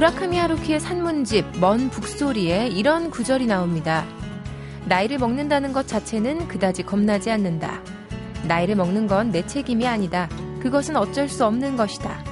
무라카미 0.00 0.38
하루키의 0.38 0.80
산문집 0.80 1.58
먼 1.60 1.90
북소리에 1.90 2.68
이런 2.68 3.10
구절이 3.10 3.44
나옵니다. 3.44 4.06
나이를 4.86 5.18
먹는다는 5.18 5.74
것 5.74 5.86
자체는 5.86 6.48
그다지 6.48 6.84
겁나지 6.84 7.30
않는다. 7.30 7.82
나이를 8.48 8.76
먹는 8.76 9.06
건 9.08 9.30
내 9.30 9.44
책임이 9.46 9.86
아니다. 9.86 10.26
그것은 10.62 10.96
어쩔 10.96 11.28
수 11.28 11.44
없는 11.44 11.76
것이다. 11.76 12.24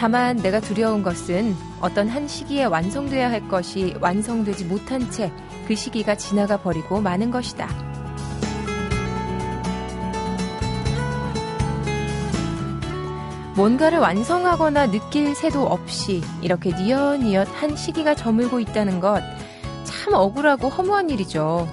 다만 0.00 0.36
내가 0.38 0.58
두려운 0.58 1.04
것은 1.04 1.54
어떤 1.80 2.08
한 2.08 2.26
시기에 2.26 2.64
완성돼야 2.64 3.30
할 3.30 3.46
것이 3.46 3.94
완성되지 4.00 4.64
못한 4.64 5.12
채 5.12 5.30
그 5.68 5.76
시기가 5.76 6.16
지나가 6.16 6.56
버리고 6.56 7.00
마는 7.00 7.30
것이다. 7.30 7.68
뭔가를 13.60 13.98
완성하거나 13.98 14.90
느낄 14.90 15.34
새도 15.34 15.66
없이 15.66 16.22
이렇게 16.40 16.72
니엇니엇 16.72 17.46
한 17.52 17.76
시기가 17.76 18.14
저물고 18.14 18.58
있다는 18.58 19.00
것 19.00 19.22
참 19.84 20.14
억울하고 20.14 20.68
허무한 20.70 21.10
일이죠. 21.10 21.68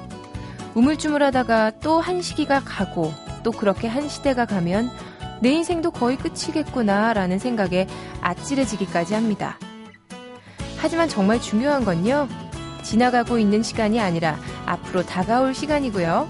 우물쭈물하다가 0.75 1.79
또 1.79 2.01
한 2.01 2.21
시기가 2.21 2.59
가고 2.59 3.13
또 3.41 3.51
그렇게 3.51 3.87
한 3.87 4.09
시대가 4.09 4.45
가면 4.45 4.91
내 5.41 5.51
인생도 5.51 5.91
거의 5.91 6.17
끝이겠구나라는 6.17 7.39
생각에 7.39 7.87
아찔해지기까지 8.19 9.13
합니다. 9.13 9.57
하지만 10.77 11.07
정말 11.07 11.39
중요한 11.39 11.85
건요. 11.85 12.27
지나가고 12.83 13.37
있는 13.37 13.63
시간이 13.63 13.99
아니라 14.01 14.37
앞으로 14.65 15.03
다가올 15.05 15.55
시간이고요. 15.55 16.27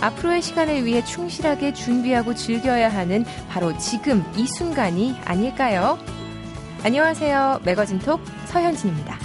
앞으로의 0.00 0.42
시간을 0.42 0.84
위해 0.84 1.04
충실하게 1.04 1.74
준비하고 1.74 2.34
즐겨야 2.34 2.88
하는 2.88 3.24
바로 3.48 3.76
지금 3.78 4.24
이 4.36 4.46
순간이 4.46 5.16
아닐까요? 5.24 5.98
안녕하세요. 6.82 7.60
매거진톡 7.64 8.20
서현진입니다. 8.46 9.19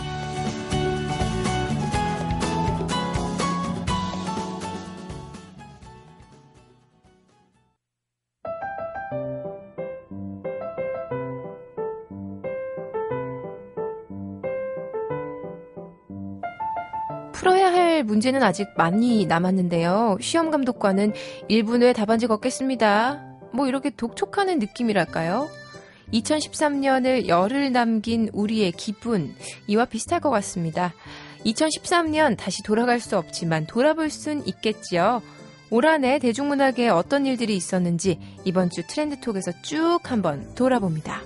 문제는 18.16 18.44
아직 18.44 18.70
많이 18.78 19.26
남았는데요. 19.26 20.18
시험 20.22 20.50
감독관은 20.50 21.12
1분 21.50 21.82
후에 21.82 21.92
답안지 21.92 22.28
걷겠습니다. 22.28 23.22
뭐 23.54 23.68
이렇게 23.68 23.90
독촉하는 23.90 24.60
느낌이랄까요? 24.60 25.50
2013년을 26.14 27.28
열흘 27.28 27.72
남긴 27.74 28.30
우리의 28.32 28.72
기분, 28.72 29.36
이와 29.68 29.86
비슷할 29.86 30.22
것 30.22 30.30
같습니다. 30.30 30.94
2013년 31.46 32.38
다시 32.38 32.64
돌아갈 32.64 33.00
수 33.02 33.18
없지만 33.18 33.68
돌아볼 33.68 34.10
순 34.10 34.48
있겠지요. 34.48 35.22
올 35.72 35.86
한 35.86 36.06
해 36.06 36.20
대중문학에 36.20 36.88
어떤 36.90 37.26
일들이 37.26 37.56
있었는지 37.58 38.20
이번 38.46 38.70
주 38.70 38.88
트렌드톡에서 38.88 39.52
쭉 39.62 40.00
한번 40.04 40.54
돌아봅니다. 40.56 41.22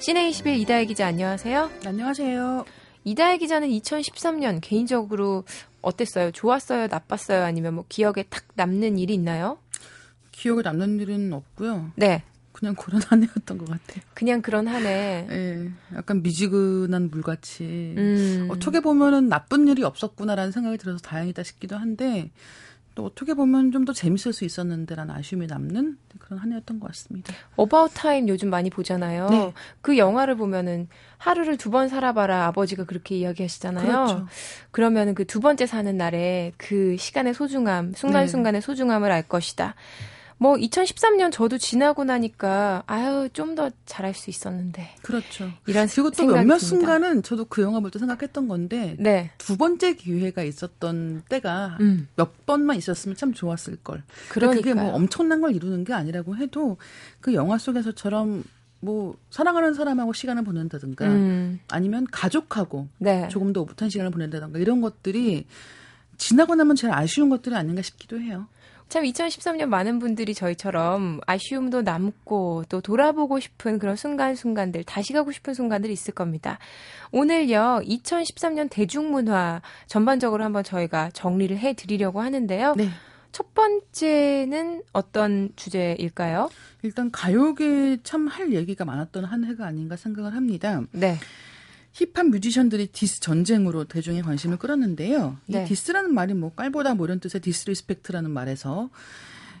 시내21 0.00 0.58
이다혜 0.58 0.86
기자 0.86 1.06
안녕하세요. 1.06 1.70
안녕하세요. 1.86 2.81
이다혜 3.04 3.38
기자는 3.38 3.68
2013년 3.68 4.60
개인적으로 4.60 5.44
어땠어요? 5.80 6.30
좋았어요? 6.30 6.86
나빴어요? 6.86 7.42
아니면 7.42 7.74
뭐 7.74 7.84
기억에 7.88 8.24
탁 8.28 8.44
남는 8.54 8.98
일이 8.98 9.14
있나요? 9.14 9.58
기억에 10.30 10.62
남는 10.62 11.00
일은 11.00 11.32
없고요. 11.32 11.92
네. 11.96 12.22
그냥 12.52 12.74
그런 12.76 13.02
한 13.02 13.22
해였던 13.22 13.58
것 13.58 13.68
같아요. 13.68 14.04
그냥 14.14 14.40
그런 14.40 14.68
한 14.68 14.84
해. 14.86 15.26
예. 15.30 15.70
약간 15.96 16.22
미지근한 16.22 17.10
물같이. 17.10 17.64
음. 17.96 18.48
어떻게 18.50 18.80
보면은 18.80 19.28
나쁜 19.28 19.66
일이 19.66 19.82
없었구나라는 19.82 20.52
생각이 20.52 20.78
들어서 20.78 20.98
다행이다 20.98 21.42
싶기도 21.42 21.76
한데, 21.76 22.30
또 22.94 23.04
어떻게 23.06 23.34
보면 23.34 23.72
좀 23.72 23.84
더 23.84 23.92
재밌을 23.92 24.32
수 24.32 24.44
있었는데라는 24.44 25.14
아쉬움이 25.14 25.46
남는 25.48 25.98
그런 26.18 26.38
한 26.38 26.52
해였던 26.52 26.78
것 26.78 26.86
같습니다. 26.88 27.32
About 27.56 27.90
Time 27.94 28.28
요즘 28.28 28.48
많이 28.50 28.70
보잖아요. 28.70 29.28
네. 29.30 29.52
그 29.80 29.98
영화를 29.98 30.36
보면은 30.36 30.88
하루를 31.18 31.56
두 31.56 31.70
번 31.70 31.88
살아봐라 31.88 32.46
아버지가 32.46 32.84
그렇게 32.84 33.16
이야기하시잖아요. 33.16 33.86
그렇죠. 33.86 34.26
그러면은 34.70 35.14
그 35.14 35.24
두 35.24 35.40
번째 35.40 35.66
사는 35.66 35.96
날에 35.96 36.52
그 36.58 36.96
시간의 36.98 37.34
소중함, 37.34 37.92
순간순간의 37.94 38.60
네. 38.60 38.64
소중함을 38.66 39.10
알 39.10 39.22
것이다. 39.22 39.74
뭐 40.42 40.56
2013년 40.56 41.30
저도 41.30 41.56
지나고 41.56 42.02
나니까 42.02 42.82
아유 42.86 43.28
좀 43.32 43.52
더 43.54 43.70
잘할 43.86 44.14
수 44.14 44.28
있었는데. 44.30 44.96
그렇죠. 45.02 45.50
이런 45.66 45.86
그리고 45.86 46.10
또 46.10 46.26
몇몇 46.26 46.58
순간은 46.58 47.22
저도 47.22 47.44
그 47.44 47.62
영화 47.62 47.78
볼 47.80 47.90
때 47.92 47.98
생각했던 47.98 48.48
건데 48.48 48.96
네. 48.98 49.30
두 49.38 49.56
번째 49.56 49.94
기회가 49.94 50.42
있었던 50.42 51.22
때가 51.28 51.76
음. 51.80 52.08
몇 52.16 52.46
번만 52.46 52.76
있었으면 52.76 53.16
참 53.16 53.32
좋았을 53.32 53.76
걸. 53.84 54.02
그러니까 54.30 54.56
그게 54.56 54.74
뭐 54.74 54.92
엄청난 54.94 55.40
걸 55.40 55.54
이루는 55.54 55.84
게 55.84 55.92
아니라고 55.92 56.36
해도 56.36 56.76
그 57.20 57.34
영화 57.34 57.58
속에서처럼 57.58 58.42
뭐 58.80 59.16
사랑하는 59.30 59.74
사람하고 59.74 60.12
시간을 60.12 60.42
보낸다든가 60.42 61.06
음. 61.06 61.60
아니면 61.70 62.06
가족하고 62.10 62.88
네. 62.98 63.28
조금 63.28 63.52
더 63.52 63.60
오붓한 63.60 63.90
시간을 63.90 64.10
보낸다든가 64.10 64.58
이런 64.58 64.80
것들이 64.80 65.46
지나고 66.16 66.54
나면 66.56 66.74
제일 66.74 66.92
아쉬운 66.92 67.28
것들이 67.28 67.54
아닌가 67.54 67.82
싶기도 67.82 68.18
해요. 68.18 68.48
참 68.92 69.04
2013년 69.04 69.68
많은 69.68 69.98
분들이 70.00 70.34
저희처럼 70.34 71.22
아쉬움도 71.26 71.80
남고 71.80 72.64
또 72.68 72.82
돌아보고 72.82 73.40
싶은 73.40 73.78
그런 73.78 73.96
순간순간들, 73.96 74.84
다시 74.84 75.14
가고 75.14 75.32
싶은 75.32 75.54
순간들이 75.54 75.94
있을 75.94 76.12
겁니다. 76.12 76.58
오늘요, 77.10 77.80
2013년 77.86 78.68
대중문화 78.70 79.62
전반적으로 79.86 80.44
한번 80.44 80.62
저희가 80.62 81.08
정리를 81.12 81.56
해 81.56 81.72
드리려고 81.72 82.20
하는데요. 82.20 82.74
네. 82.76 82.90
첫 83.32 83.54
번째는 83.54 84.82
어떤 84.92 85.48
주제일까요? 85.56 86.50
일단 86.82 87.10
가요계 87.10 88.00
참 88.02 88.28
할 88.28 88.52
얘기가 88.52 88.84
많았던 88.84 89.24
한 89.24 89.44
해가 89.46 89.64
아닌가 89.64 89.96
생각을 89.96 90.36
합니다. 90.36 90.82
네. 90.92 91.16
힙합 91.92 92.26
뮤지션들이 92.28 92.86
디스 92.86 93.20
전쟁으로 93.20 93.84
대중의 93.84 94.22
관심을 94.22 94.56
끌었는데요. 94.58 95.36
네. 95.46 95.62
이 95.62 95.66
디스라는 95.66 96.12
말이 96.14 96.34
뭐 96.34 96.52
깔보다 96.54 96.94
뭐 96.94 97.06
이런 97.06 97.20
뜻의 97.20 97.40
disrespect라는 97.42 98.30
말에서 98.30 98.90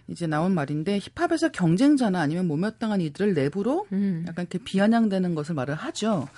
이제 0.08 0.26
나온 0.26 0.54
말인데 0.54 0.98
힙합에서 0.98 1.50
경쟁자나 1.50 2.20
아니면 2.20 2.48
모멸당한 2.48 3.00
이들을 3.00 3.34
랩으로 3.34 3.86
음. 3.92 4.24
약간 4.26 4.46
이렇게 4.50 4.58
비아냥대는 4.58 5.34
것을 5.34 5.54
말을 5.54 5.74
하죠. 5.74 6.28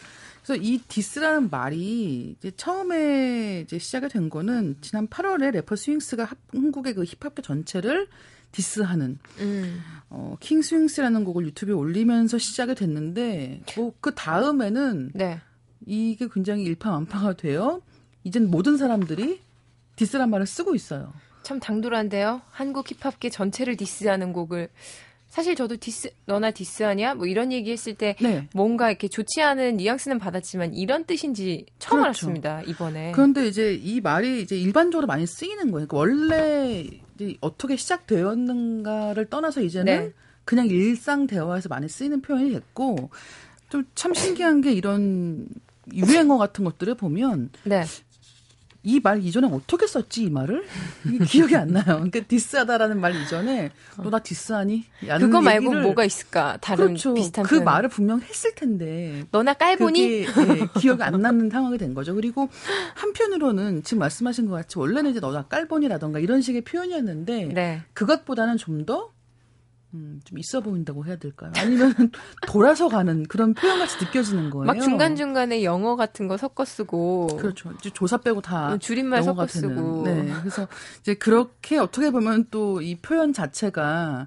그래서 0.44 0.62
이 0.62 0.78
디스라는 0.88 1.48
말이 1.48 2.36
이제 2.38 2.50
처음에 2.54 3.62
이제 3.64 3.78
시작이 3.78 4.08
된 4.08 4.28
거는 4.28 4.76
지난 4.82 5.08
8월에 5.08 5.52
래퍼 5.52 5.74
스윙스가 5.76 6.28
한국의 6.52 6.94
그 6.94 7.04
힙합계 7.04 7.40
전체를 7.40 8.08
디스하는 8.52 9.18
음. 9.40 9.80
어, 10.10 10.36
King 10.40 10.60
Swings라는 10.60 11.24
곡을 11.24 11.46
유튜브에 11.46 11.74
올리면서 11.74 12.38
시작이 12.38 12.74
됐는데 12.74 13.62
뭐 13.76 13.94
그 14.00 14.14
다음에는 14.14 15.12
네. 15.14 15.40
이게 15.86 16.28
굉장히 16.32 16.64
일파만파가 16.64 17.34
돼요. 17.34 17.82
이젠 18.24 18.50
모든 18.50 18.76
사람들이 18.76 19.40
디스란 19.96 20.30
말을 20.30 20.46
쓰고 20.46 20.74
있어요. 20.74 21.12
참 21.42 21.60
당돌한데요. 21.60 22.40
한국 22.50 22.86
힙합계 22.90 23.28
전체를 23.30 23.76
디스하는 23.76 24.32
곡을 24.32 24.70
사실 25.28 25.56
저도 25.56 25.76
디스 25.76 26.10
너나 26.26 26.52
디스하냐 26.52 27.14
뭐 27.16 27.26
이런 27.26 27.52
얘기했을 27.52 27.94
때 27.94 28.14
네. 28.20 28.48
뭔가 28.54 28.88
이렇게 28.88 29.08
좋지 29.08 29.42
않은 29.42 29.78
뉘앙스는 29.78 30.18
받았지만 30.20 30.74
이런 30.74 31.04
뜻인지 31.04 31.66
처음 31.80 32.02
그렇죠. 32.02 32.26
알았습니다 32.26 32.62
이번에. 32.62 33.12
그런데 33.12 33.46
이제 33.46 33.74
이 33.74 34.00
말이 34.00 34.40
이제 34.42 34.56
일반적으로 34.56 35.06
많이 35.08 35.26
쓰이는 35.26 35.72
거예요. 35.72 35.88
그러니까 35.88 35.96
원래 35.96 36.86
이제 37.16 37.36
어떻게 37.40 37.76
시작되었는가를 37.76 39.26
떠나서 39.26 39.60
이제는 39.62 40.04
네. 40.04 40.12
그냥 40.44 40.66
일상 40.68 41.26
대화에서 41.26 41.68
많이 41.68 41.88
쓰이는 41.88 42.22
표현이 42.22 42.52
됐고 42.52 43.10
좀 43.70 43.84
참 43.94 44.14
신기한 44.14 44.60
게 44.60 44.72
이런 44.72 45.46
유행어 45.92 46.38
같은 46.38 46.64
것들을 46.64 46.94
보면 46.94 47.50
네. 47.64 47.84
이말 48.86 49.24
이전에 49.24 49.48
어떻게 49.50 49.86
썼지 49.86 50.24
이 50.24 50.30
말을 50.30 50.62
기억이 51.26 51.56
안 51.56 51.68
나요. 51.68 51.84
그러니까 51.86 52.20
디스하다라는 52.20 53.00
말 53.00 53.16
이전에 53.16 53.70
너 53.96 54.10
나 54.10 54.18
디스하니? 54.18 54.84
그거 55.20 55.40
말고 55.40 55.72
뭐가 55.72 56.04
있을까? 56.04 56.58
다른 56.60 56.88
그렇죠. 56.88 57.14
비슷한 57.14 57.46
그 57.46 57.54
말을 57.54 57.88
분명 57.88 58.20
했을 58.20 58.54
텐데 58.54 59.24
너나 59.30 59.54
깔보니 59.54 60.26
네, 60.26 60.26
기억이 60.78 61.02
안 61.02 61.18
나는 61.18 61.48
상황이 61.48 61.78
된 61.78 61.94
거죠. 61.94 62.14
그리고 62.14 62.50
한편으로는 62.96 63.84
지금 63.84 64.00
말씀하신 64.00 64.48
것 64.48 64.56
같이 64.56 64.78
원래는 64.78 65.12
이제 65.12 65.20
너나 65.20 65.44
깔보니라던가 65.44 66.18
이런 66.18 66.42
식의 66.42 66.60
표현이었는데 66.62 67.44
네. 67.54 67.82
그것보다는 67.94 68.58
좀 68.58 68.84
더 68.84 69.13
음, 69.94 70.20
좀 70.24 70.38
있어 70.38 70.60
보인다고 70.60 71.06
해야 71.06 71.16
될까요? 71.16 71.52
아니면 71.56 71.94
돌아서 72.48 72.88
가는 72.88 73.22
그런 73.24 73.54
표현 73.54 73.78
같이 73.78 73.96
느껴지는 74.04 74.50
거예요. 74.50 74.64
막 74.66 74.80
중간 74.80 75.14
중간에 75.14 75.62
영어 75.62 75.94
같은 75.96 76.26
거 76.26 76.36
섞어 76.36 76.64
쓰고. 76.64 77.28
그렇죠. 77.38 77.72
이제 77.78 77.90
조사 77.90 78.16
빼고 78.18 78.40
다. 78.40 78.72
어, 78.72 78.78
줄임말 78.78 79.22
섞어 79.22 79.46
쓰고. 79.46 80.02
네. 80.04 80.32
그래서 80.40 80.66
이제 81.00 81.14
그렇게 81.14 81.78
어떻게 81.78 82.10
보면 82.10 82.46
또 82.50 82.80
이 82.82 82.96
표현 82.96 83.32
자체가 83.32 84.26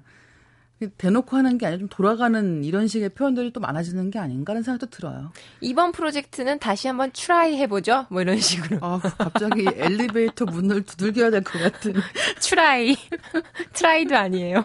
대놓고 0.96 1.36
하는 1.36 1.58
게 1.58 1.66
아니라 1.66 1.80
좀 1.80 1.88
돌아가는 1.88 2.62
이런 2.62 2.86
식의 2.86 3.08
표현들이 3.10 3.52
또 3.52 3.58
많아지는 3.60 4.10
게 4.12 4.20
아닌가라는 4.20 4.62
생각도 4.62 4.86
들어요. 4.86 5.32
이번 5.60 5.90
프로젝트는 5.90 6.60
다시 6.60 6.86
한번 6.86 7.10
try 7.12 7.56
해보죠? 7.56 8.06
뭐 8.10 8.22
이런 8.22 8.38
식으로. 8.38 8.78
아, 8.80 8.98
갑자기 9.00 9.66
엘리베이터 9.74 10.44
문을 10.44 10.82
두들겨야 10.84 11.30
될 11.30 11.42
것 11.42 11.60
같은. 11.60 11.94
Try. 12.40 12.96
Try도 13.74 14.16
아니에요. 14.16 14.64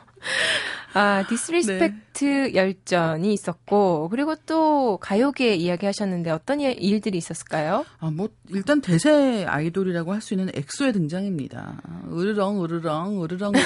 아, 0.96 1.26
disrespect 1.28 2.26
네. 2.26 2.54
열전이 2.54 3.34
있었고, 3.34 4.10
그리고 4.10 4.36
또 4.46 4.98
가요계 5.02 5.56
이야기 5.56 5.88
하셨는데 5.88 6.30
어떤 6.30 6.60
일들이 6.62 7.18
있었을까요? 7.18 7.84
아, 8.00 8.12
뭐, 8.12 8.30
일단 8.50 8.80
대세 8.80 9.46
아이돌이라고 9.48 10.14
할 10.14 10.22
수 10.22 10.36
있는 10.36 10.50
엑소의 10.54 10.94
등장입니다. 10.94 11.82
으르렁, 12.12 12.64
으르렁, 12.64 13.24
으르렁, 13.24 13.52
네. 13.54 13.62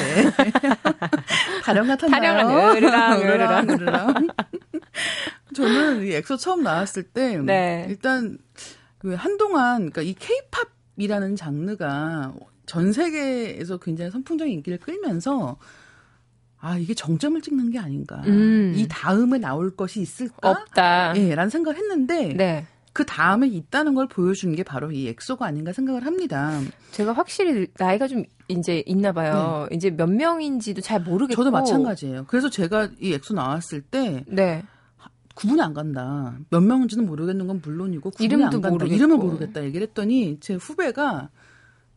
타령 1.63 1.85
같았나요? 1.87 2.71
으르렁, 2.77 3.21
으르렁, 3.21 3.69
으르렁. 3.69 4.27
저는 5.53 6.05
이 6.07 6.13
엑소 6.13 6.37
처음 6.37 6.63
나왔을 6.63 7.03
때, 7.03 7.37
네. 7.37 7.85
일단, 7.89 8.37
그 8.97 9.13
한동안, 9.13 9.91
그러니까 9.91 10.01
이 10.01 10.15
케이팝이라는 10.15 11.35
장르가 11.35 12.33
전 12.65 12.91
세계에서 12.91 13.77
굉장히 13.77 14.11
선풍적인 14.11 14.51
인기를 14.53 14.79
끌면서 14.79 15.57
아, 16.59 16.77
이게 16.77 16.93
정점을 16.93 17.39
찍는 17.41 17.71
게 17.71 17.79
아닌가. 17.79 18.21
음. 18.25 18.73
이 18.75 18.87
다음에 18.89 19.37
나올 19.37 19.75
것이 19.75 20.01
있을까? 20.01 20.49
없다. 20.49 21.13
예, 21.17 21.35
라는 21.35 21.49
생각을 21.49 21.77
했는데. 21.77 22.33
네. 22.33 22.65
그 22.93 23.05
다음에 23.05 23.45
있다는 23.47 23.93
걸 23.93 24.07
보여준 24.07 24.55
게 24.55 24.63
바로 24.63 24.91
이 24.91 25.07
엑소가 25.07 25.45
아닌가 25.45 25.71
생각을 25.71 26.03
합니다. 26.07 26.59
제가 26.91 27.13
확실히 27.13 27.67
나이가 27.77 28.07
좀 28.07 28.23
이제 28.47 28.81
있나 28.87 29.11
봐요. 29.11 29.67
네. 29.69 29.75
이제 29.75 29.91
몇 29.91 30.09
명인지도 30.09 30.81
잘 30.81 31.01
모르겠고. 31.01 31.35
저도 31.35 31.51
마찬가지예요. 31.51 32.25
그래서 32.27 32.49
제가 32.49 32.89
이 32.99 33.13
엑소 33.13 33.35
나왔을 33.35 33.81
때. 33.81 34.23
네. 34.27 34.63
구분이 35.35 35.61
안 35.61 35.75
간다. 35.75 36.39
몇 36.49 36.61
명인지는 36.61 37.05
모르겠는 37.05 37.45
건 37.45 37.61
물론이고 37.63 38.09
구분이 38.09 38.25
이름도 38.25 38.45
안 38.45 38.51
간다. 38.53 38.69
모르겠고. 38.69 38.95
이름을 38.95 39.17
모르겠다 39.17 39.63
얘기를 39.63 39.85
했더니 39.85 40.39
제 40.39 40.55
후배가 40.55 41.29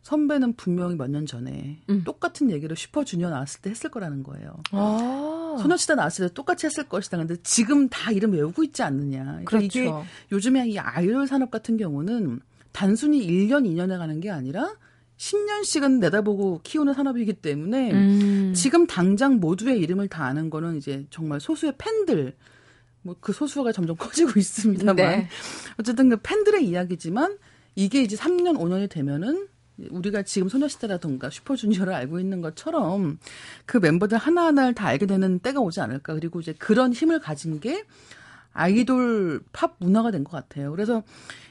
선배는 0.02 0.55
분명히 0.55 0.94
몇 0.97 1.08
년 1.08 1.26
전에 1.26 1.81
음. 1.91 2.05
똑같은 2.05 2.50
얘기를 2.50 2.75
슈퍼주니어 2.76 3.29
나왔을 3.31 3.61
때 3.61 3.70
했을 3.70 3.91
거라는 3.91 4.23
거예요. 4.23 4.56
아. 4.73 5.56
소녀시대 5.61 5.94
나왔을 5.94 6.29
때 6.29 6.35
똑같이 6.35 6.67
했을 6.67 6.85
것이다. 6.88 7.19
근데 7.19 7.37
지금 7.43 7.88
다 7.88 8.11
이름 8.11 8.32
외우고 8.32 8.62
있지 8.64 8.82
않느냐. 8.82 9.25
그러니까 9.25 9.50
그렇죠. 9.50 9.67
이게 9.67 9.93
요즘에 10.32 10.69
이 10.69 10.79
아이돌 10.79 11.26
산업 11.26 11.50
같은 11.50 11.76
경우는 11.76 12.41
단순히 12.73 13.26
1년, 13.26 13.64
2년에 13.67 13.99
가는 13.99 14.20
게 14.20 14.31
아니라 14.31 14.75
10년씩은 15.19 15.99
내다보고 15.99 16.61
키우는 16.62 16.94
산업이기 16.94 17.35
때문에 17.35 17.93
음. 17.93 18.52
지금 18.55 18.87
당장 18.87 19.38
모두의 19.38 19.79
이름을 19.81 20.08
다 20.08 20.25
아는 20.25 20.49
거는 20.50 20.76
이제 20.79 21.06
정말 21.11 21.41
소수의 21.41 21.75
팬들 21.76 22.35
뭐 23.02 23.17
그 23.20 23.32
소수가 23.32 23.73
점점 23.73 23.97
커지고 23.99 24.38
있습니다만 24.38 24.97
네. 24.97 25.29
어쨌든 25.79 26.08
그 26.08 26.17
팬들의 26.23 26.64
이야기지만 26.67 27.37
이게 27.75 28.02
이제 28.02 28.17
3년, 28.17 28.56
5년이 28.58 28.88
되면은 28.91 29.49
우리가 29.91 30.23
지금 30.23 30.49
소녀시대라던가 30.49 31.31
슈퍼주니어를 31.31 31.93
알고 31.94 32.21
있는 32.21 32.41
것처럼 32.41 33.19
그 33.67 33.79
멤버들 33.79 34.19
하나하나를 34.19 34.75
다 34.75 34.87
알게 34.88 35.06
되는 35.06 35.38
때가 35.38 35.61
오지 35.61 35.81
않을까. 35.81 36.15
그리고 36.15 36.41
이제 36.41 36.53
그런 36.53 36.93
힘을 36.93 37.21
가진 37.21 37.61
게 37.61 37.85
아이돌 38.53 39.41
팝 39.53 39.77
문화가 39.79 40.11
된 40.11 40.25
것 40.25 40.32
같아요. 40.32 40.71
그래서 40.71 41.03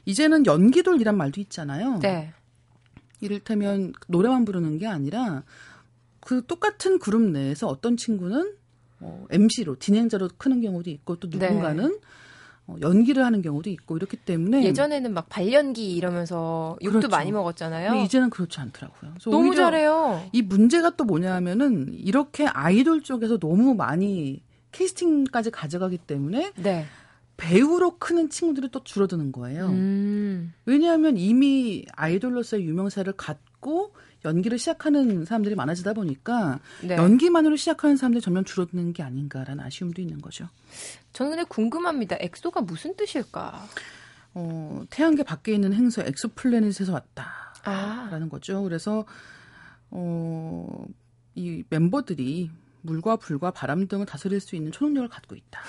이제는 0.05 0.45
연기돌이란 0.45 1.15
말도 1.17 1.41
있잖아요. 1.41 1.99
네. 1.99 2.33
이를테면 3.21 3.93
노래만 4.07 4.45
부르는 4.45 4.77
게 4.77 4.87
아니라 4.87 5.43
그 6.19 6.45
똑같은 6.45 6.99
그룹 6.99 7.21
내에서 7.21 7.67
어떤 7.67 7.97
친구는 7.97 8.53
어, 9.01 9.25
MC로 9.29 9.77
진행자로 9.77 10.29
크는 10.37 10.61
경우도 10.61 10.89
있고 10.89 11.15
또 11.17 11.27
누군가는 11.29 11.89
네. 11.89 11.97
어, 12.69 12.75
연기를 12.81 13.25
하는 13.25 13.41
경우도 13.41 13.69
있고 13.71 13.97
이렇기 13.97 14.17
때문에 14.17 14.63
예전에는 14.63 15.13
막 15.13 15.27
발연기 15.27 15.95
이러면서 15.95 16.77
욕도 16.83 16.99
그렇죠. 16.99 17.07
많이 17.09 17.31
먹었잖아요. 17.31 17.95
이제는 18.03 18.29
그렇지 18.29 18.59
않더라고요. 18.59 19.15
너무 19.25 19.55
잘해요. 19.55 20.23
이 20.31 20.41
문제가 20.41 20.91
또 20.91 21.03
뭐냐면은 21.03 21.93
이렇게 21.93 22.45
아이돌 22.45 23.01
쪽에서 23.01 23.39
너무 23.39 23.73
많이 23.73 24.43
캐스팅까지 24.71 25.49
가져가기 25.49 25.97
때문에 25.97 26.51
네. 26.57 26.85
배우로 27.37 27.97
크는 27.97 28.29
친구들이 28.29 28.69
또 28.71 28.83
줄어드는 28.83 29.31
거예요. 29.31 29.67
음. 29.67 30.53
왜냐하면 30.65 31.17
이미 31.17 31.85
아이돌로서의 31.95 32.65
유명세를 32.65 33.13
갖고 33.13 33.93
연기를 34.25 34.57
시작하는 34.57 35.25
사람들이 35.25 35.55
많아지다 35.55 35.93
보니까 35.93 36.59
네. 36.83 36.95
연기만으로 36.95 37.55
시작하는 37.55 37.95
사람들이 37.95 38.21
점점 38.21 38.43
줄어드는 38.43 38.93
게 38.93 39.03
아닌가라는 39.03 39.63
아쉬움도 39.63 40.01
있는 40.01 40.21
거죠. 40.21 40.47
저는 41.13 41.31
근데 41.31 41.43
궁금합니다. 41.45 42.17
엑소가 42.19 42.61
무슨 42.61 42.95
뜻일까? 42.95 43.65
어, 44.33 44.83
태양계 44.89 45.23
밖에 45.23 45.53
있는 45.53 45.73
행성 45.73 46.05
엑소플래닛에서 46.05 46.93
왔다라는 46.93 48.27
아. 48.27 48.29
거죠. 48.29 48.61
그래서 48.63 49.05
어, 49.89 50.85
이 51.35 51.63
멤버들이 51.69 52.51
물과 52.81 53.17
불과 53.17 53.51
바람 53.51 53.87
등을 53.87 54.05
다스릴 54.05 54.39
수 54.39 54.55
있는 54.55 54.71
초능력을 54.71 55.09
갖고 55.09 55.35
있다. 55.35 55.61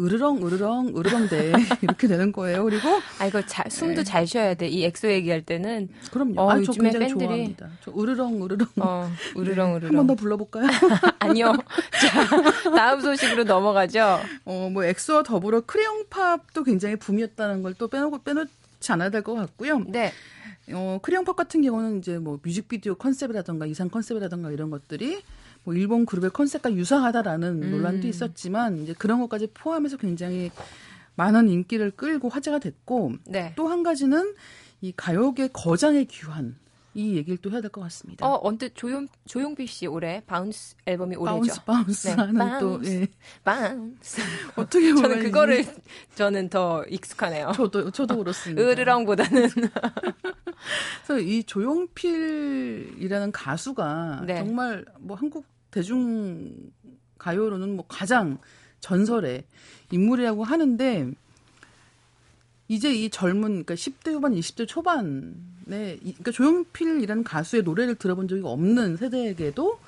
으르렁 0.00 0.44
으르렁 0.46 0.96
으르렁 0.96 1.28
대 1.28 1.52
이렇게 1.82 2.08
되는 2.08 2.32
거예요. 2.32 2.64
그리고 2.64 2.88
아 3.18 3.26
이거 3.26 3.42
자, 3.44 3.64
숨도 3.68 3.96
네. 3.96 4.04
잘 4.04 4.26
쉬어야 4.26 4.54
돼. 4.54 4.66
이 4.68 4.84
엑소 4.84 5.10
얘기할 5.10 5.42
때는 5.42 5.88
그럼요. 6.10 6.40
어, 6.40 6.50
아, 6.50 6.62
저 6.62 6.72
굉장히 6.72 7.06
팬들이... 7.08 7.18
좋아합니다. 7.28 7.68
저 7.84 7.92
으르렁 7.92 8.42
으르렁. 8.42 8.66
어, 8.78 9.10
으르렁 9.36 9.76
으르렁. 9.76 9.88
한 9.90 9.96
번 9.96 10.06
더 10.06 10.14
불러볼까요? 10.14 10.66
아니요. 11.20 11.52
자 12.00 12.70
다음 12.70 13.00
소식으로 13.00 13.44
넘어가죠. 13.44 14.20
어뭐 14.44 14.84
엑소와 14.84 15.22
더불어 15.22 15.60
크레용팝도 15.62 16.64
굉장히 16.64 16.96
붐이었다는 16.96 17.62
걸 17.62 17.74
또 17.78 17.88
빼놓고 17.88 18.22
빼놓지 18.22 18.48
않아야 18.92 19.10
될 19.10 19.22
것 19.22 19.34
같고요. 19.34 19.80
네. 19.88 20.12
어 20.72 20.98
크레용팝 21.02 21.34
같은 21.36 21.62
경우는 21.62 21.98
이제 21.98 22.18
뭐 22.18 22.38
뮤직비디오 22.42 22.94
컨셉이라던가 22.94 23.66
의상 23.66 23.88
컨셉이라던가 23.90 24.50
이런 24.52 24.70
것들이 24.70 25.22
뭐 25.64 25.74
일본 25.74 26.06
그룹의 26.06 26.30
컨셉과 26.30 26.72
유사하다라는 26.72 27.62
음. 27.62 27.70
논란도 27.70 28.08
있었지만 28.08 28.78
이제 28.78 28.94
그런 28.96 29.20
것까지 29.20 29.48
포함해서 29.52 29.96
굉장히 29.96 30.50
많은 31.16 31.48
인기를 31.48 31.90
끌고 31.92 32.28
화제가 32.28 32.58
됐고 32.58 33.12
네. 33.26 33.52
또한 33.56 33.82
가지는 33.82 34.34
이 34.80 34.92
가요계 34.96 35.50
거장의 35.52 36.06
귀환 36.06 36.56
이 36.94 37.14
얘기를 37.16 37.36
또 37.38 37.50
해야 37.50 37.60
될 37.60 37.70
것 37.70 37.80
같습니다. 37.82 38.26
어, 38.26 38.40
언뜻 38.42 38.74
조용 38.74 39.06
조용필 39.26 39.68
씨 39.68 39.86
올해 39.86 40.22
Bounce 40.26 40.74
앨범이 40.86 41.16
올해죠. 41.16 41.62
Bounce 41.64 41.64
Bounce라는 41.64 42.34
네, 42.34 42.58
또 42.58 42.80
예. 42.84 43.06
Bounce. 43.44 44.20
어떻게 44.56 44.92
보면 44.94 45.10
저는 45.10 45.22
그거를 45.24 45.64
저는 46.16 46.48
더 46.48 46.84
익숙하네요. 46.88 47.52
저도 47.54 47.90
저도 47.92 48.16
그렇습니다. 48.18 48.62
으르렁보다는. 48.62 49.48
그래서 51.06 51.20
이 51.20 51.44
조용필이라는 51.44 53.32
가수가 53.32 54.24
네. 54.26 54.36
정말 54.36 54.84
뭐 54.98 55.16
한국 55.16 55.44
대중 55.70 56.52
가요로는 57.18 57.76
뭐 57.76 57.84
가장 57.86 58.38
전설의 58.80 59.44
인물이라고 59.92 60.42
하는데 60.44 61.10
이제 62.70 62.94
이 62.94 63.10
젊은 63.10 63.64
그러니까 63.64 63.74
10대 63.74 64.12
후반, 64.12 64.32
20대 64.32 64.68
초반에 64.68 65.16
그러니까 65.66 66.30
조용필이라는 66.30 67.24
가수의 67.24 67.64
노래를 67.64 67.96
들어본 67.96 68.28
적이 68.28 68.42
없는 68.44 68.96
세대에게도 68.96 69.80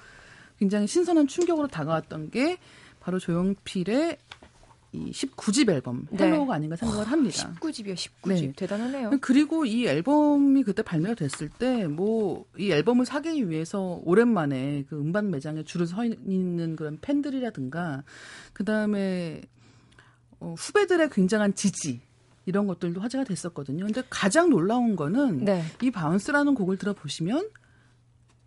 굉장히 0.58 0.88
신선한 0.88 1.28
충격으로 1.28 1.68
다가왔던 1.68 2.30
게 2.32 2.58
바로 2.98 3.20
조용필의 3.20 4.18
이 4.94 5.10
19집 5.12 5.70
앨범 5.70 6.08
네. 6.10 6.24
Hello가 6.24 6.54
아닌가 6.54 6.74
생각을 6.74 7.06
합니다. 7.06 7.54
19집이요, 7.60 7.94
19집. 7.94 8.28
네. 8.28 8.52
대단하네요. 8.56 9.12
그리고 9.20 9.64
이 9.64 9.86
앨범이 9.86 10.64
그때 10.64 10.82
발매가 10.82 11.14
됐을 11.14 11.50
때 11.50 11.86
뭐 11.86 12.44
이 12.58 12.72
앨범을 12.72 13.06
사기 13.06 13.48
위해서 13.48 14.00
오랜만에 14.04 14.86
그 14.88 14.96
음반 14.98 15.30
매장에 15.30 15.62
줄을 15.62 15.86
서 15.86 16.04
있는 16.04 16.74
그런 16.74 16.98
팬들이라든가 17.00 18.02
그 18.52 18.64
다음에 18.64 19.40
어, 20.40 20.56
후배들의 20.58 21.10
굉장한 21.10 21.54
지지 21.54 22.00
이런 22.44 22.66
것들도 22.66 23.00
화제가 23.00 23.24
됐었거든요. 23.24 23.84
근데 23.84 24.02
가장 24.10 24.50
놀라운 24.50 24.96
거는 24.96 25.44
네. 25.44 25.64
이 25.80 25.90
바운스라는 25.90 26.54
곡을 26.54 26.76
들어보시면 26.76 27.48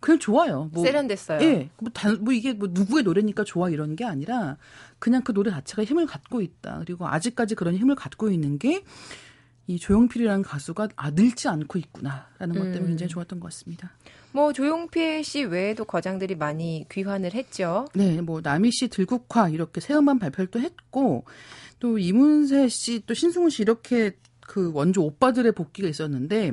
그냥 0.00 0.18
좋아요. 0.18 0.68
뭐, 0.72 0.84
세련됐어요. 0.84 1.40
예. 1.42 1.70
뭐, 1.78 1.90
단, 1.92 2.18
뭐 2.20 2.32
이게 2.32 2.52
뭐 2.52 2.68
누구의 2.70 3.02
노래니까 3.04 3.44
좋아 3.44 3.70
이런 3.70 3.96
게 3.96 4.04
아니라 4.04 4.56
그냥 4.98 5.22
그 5.22 5.32
노래 5.32 5.50
자체가 5.50 5.84
힘을 5.84 6.06
갖고 6.06 6.42
있다. 6.42 6.80
그리고 6.80 7.08
아직까지 7.08 7.54
그런 7.54 7.74
힘을 7.74 7.94
갖고 7.94 8.30
있는 8.30 8.58
게 8.58 8.82
이 9.68 9.78
조용필이라는 9.78 10.42
가수가 10.42 10.88
아 10.94 11.10
늙지 11.10 11.48
않고 11.48 11.78
있구나라는 11.78 12.54
것 12.54 12.64
때문에 12.64 12.78
음. 12.78 12.86
굉장히 12.88 13.08
좋았던 13.08 13.40
것 13.40 13.48
같습니다. 13.48 13.90
뭐 14.30 14.52
조용필 14.52 15.24
씨 15.24 15.42
외에도 15.42 15.84
거장들이 15.84 16.36
많이 16.36 16.86
귀환을 16.90 17.34
했죠. 17.34 17.86
네, 17.94 18.20
뭐 18.20 18.40
남희 18.42 18.70
씨 18.70 18.88
들국화 18.88 19.48
이렇게 19.48 19.80
새 19.80 19.94
음반 19.94 20.18
발표를 20.18 20.48
또 20.48 20.60
했고 20.60 21.24
또 21.78 21.98
이문세 21.98 22.68
씨 22.68 23.00
또 23.06 23.14
신승훈 23.14 23.50
씨 23.50 23.62
이렇게 23.62 24.12
그 24.40 24.70
원조 24.72 25.02
오빠들의 25.02 25.52
복귀가 25.52 25.88
있었는데 25.88 26.52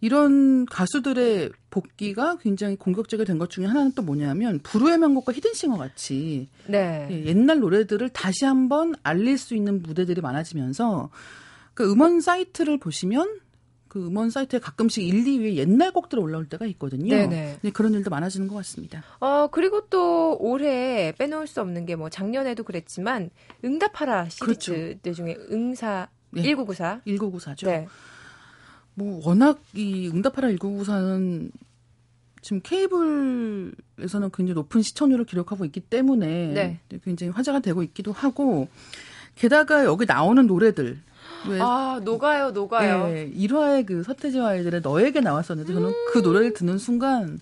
이런 0.00 0.64
가수들의 0.66 1.50
복귀가 1.68 2.38
굉장히 2.38 2.76
공격적이 2.76 3.24
된 3.26 3.38
것 3.38 3.50
중에 3.50 3.66
하나는 3.66 3.92
또 3.92 4.02
뭐냐면 4.02 4.58
불후의 4.62 4.96
명곡과 4.98 5.32
히든싱어 5.32 5.76
같이 5.76 6.48
네. 6.66 7.06
예, 7.10 7.26
옛날 7.26 7.60
노래들을 7.60 8.08
다시 8.10 8.44
한번 8.46 8.94
알릴 9.02 9.36
수 9.36 9.54
있는 9.54 9.82
무대들이 9.82 10.20
많아지면서 10.22 11.10
그 11.74 11.90
음원 11.90 12.20
사이트를 12.20 12.78
보시면 12.78 13.40
그 13.90 14.06
음원 14.06 14.30
사이트에 14.30 14.60
가끔씩 14.60 15.04
1, 15.04 15.24
2위에 15.24 15.56
옛날 15.56 15.90
곡들 15.90 16.20
올라올 16.20 16.48
때가 16.48 16.64
있거든요. 16.66 17.12
네네. 17.12 17.58
네, 17.60 17.70
그런 17.72 17.92
일도 17.92 18.08
많아지는 18.08 18.46
것 18.46 18.54
같습니다. 18.54 19.02
어, 19.18 19.48
그리고 19.50 19.82
또 19.90 20.36
올해 20.38 21.12
빼놓을 21.18 21.46
수 21.46 21.60
없는 21.60 21.84
게 21.86 21.96
뭐 21.96 22.08
작년에도 22.08 22.62
그랬지만 22.62 23.30
응답하라 23.64 24.28
시리즈들 24.28 24.98
그렇죠. 25.02 25.12
중에 25.12 25.36
응사 25.50 26.08
네. 26.30 26.42
1994. 26.42 27.00
1994죠. 27.04 27.66
네. 27.66 27.88
뭐 28.94 29.20
워낙 29.26 29.60
이 29.74 30.08
응답하라 30.08 30.48
1994는 30.52 31.50
지금 32.42 32.60
케이블에서는 32.62 34.30
굉장히 34.32 34.54
높은 34.54 34.82
시청률을 34.82 35.24
기록하고 35.24 35.64
있기 35.64 35.80
때문에 35.80 36.52
네. 36.88 37.00
굉장히 37.04 37.32
화제가 37.32 37.58
되고 37.58 37.82
있기도 37.82 38.12
하고 38.12 38.68
게다가 39.34 39.84
여기 39.84 40.06
나오는 40.06 40.46
노래들 40.46 41.00
아, 41.60 42.00
녹아요, 42.04 42.50
녹아요. 42.50 43.08
네, 43.08 43.30
1화에 43.32 43.86
그 43.86 44.02
서태지와 44.02 44.50
아이들의 44.50 44.80
너에게 44.82 45.20
나왔었는데 45.20 45.72
저는 45.72 45.88
음~ 45.88 45.94
그 46.12 46.18
노래를 46.18 46.52
듣는 46.52 46.78
순간 46.78 47.40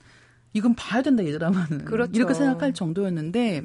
이건 0.53 0.75
봐야 0.75 1.03
된다 1.03 1.23
이 1.23 1.31
드라마는 1.31 1.85
그렇죠. 1.85 2.13
이렇게 2.15 2.35
생각할 2.35 2.73
정도였는데 2.75 3.65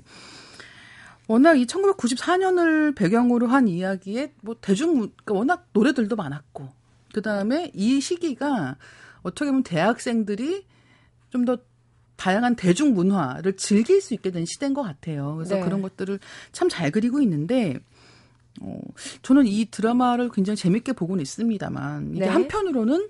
워낙 1.28 1.56
이 1.56 1.66
1994년을 1.66 2.96
배경으로 2.96 3.48
한 3.48 3.68
이야기에 3.68 4.34
뭐 4.42 4.56
대중 4.60 4.96
그러니까 4.96 5.34
워낙 5.34 5.68
노래들도 5.74 6.16
많았고 6.16 6.70
그 7.14 7.22
다음에 7.22 7.72
이 7.74 8.02
시기가 8.02 8.76
어떻게 9.22 9.46
보면 9.46 9.64
대학생들이 9.64 10.66
좀 11.30 11.46
더 11.46 11.58
다양한 12.16 12.56
대중 12.56 12.94
문화를 12.94 13.58
즐길 13.58 14.00
수 14.00 14.14
있게 14.14 14.32
된 14.32 14.46
시대인 14.46 14.74
것 14.74 14.84
같아요. 14.84 15.36
그래서 15.36 15.56
네. 15.56 15.62
그런 15.62 15.82
것들을 15.82 16.20
참 16.52 16.70
잘 16.70 16.92
그리고 16.92 17.20
있는데 17.22 17.80
어, 18.62 18.80
저는 19.22 19.46
이 19.48 19.66
드라마를 19.66 20.30
굉장히 20.30 20.58
재밌게 20.58 20.94
보고는 20.94 21.22
있습니다만 21.22 22.12
이게 22.16 22.22
네. 22.26 22.28
한편으로는 22.28 23.10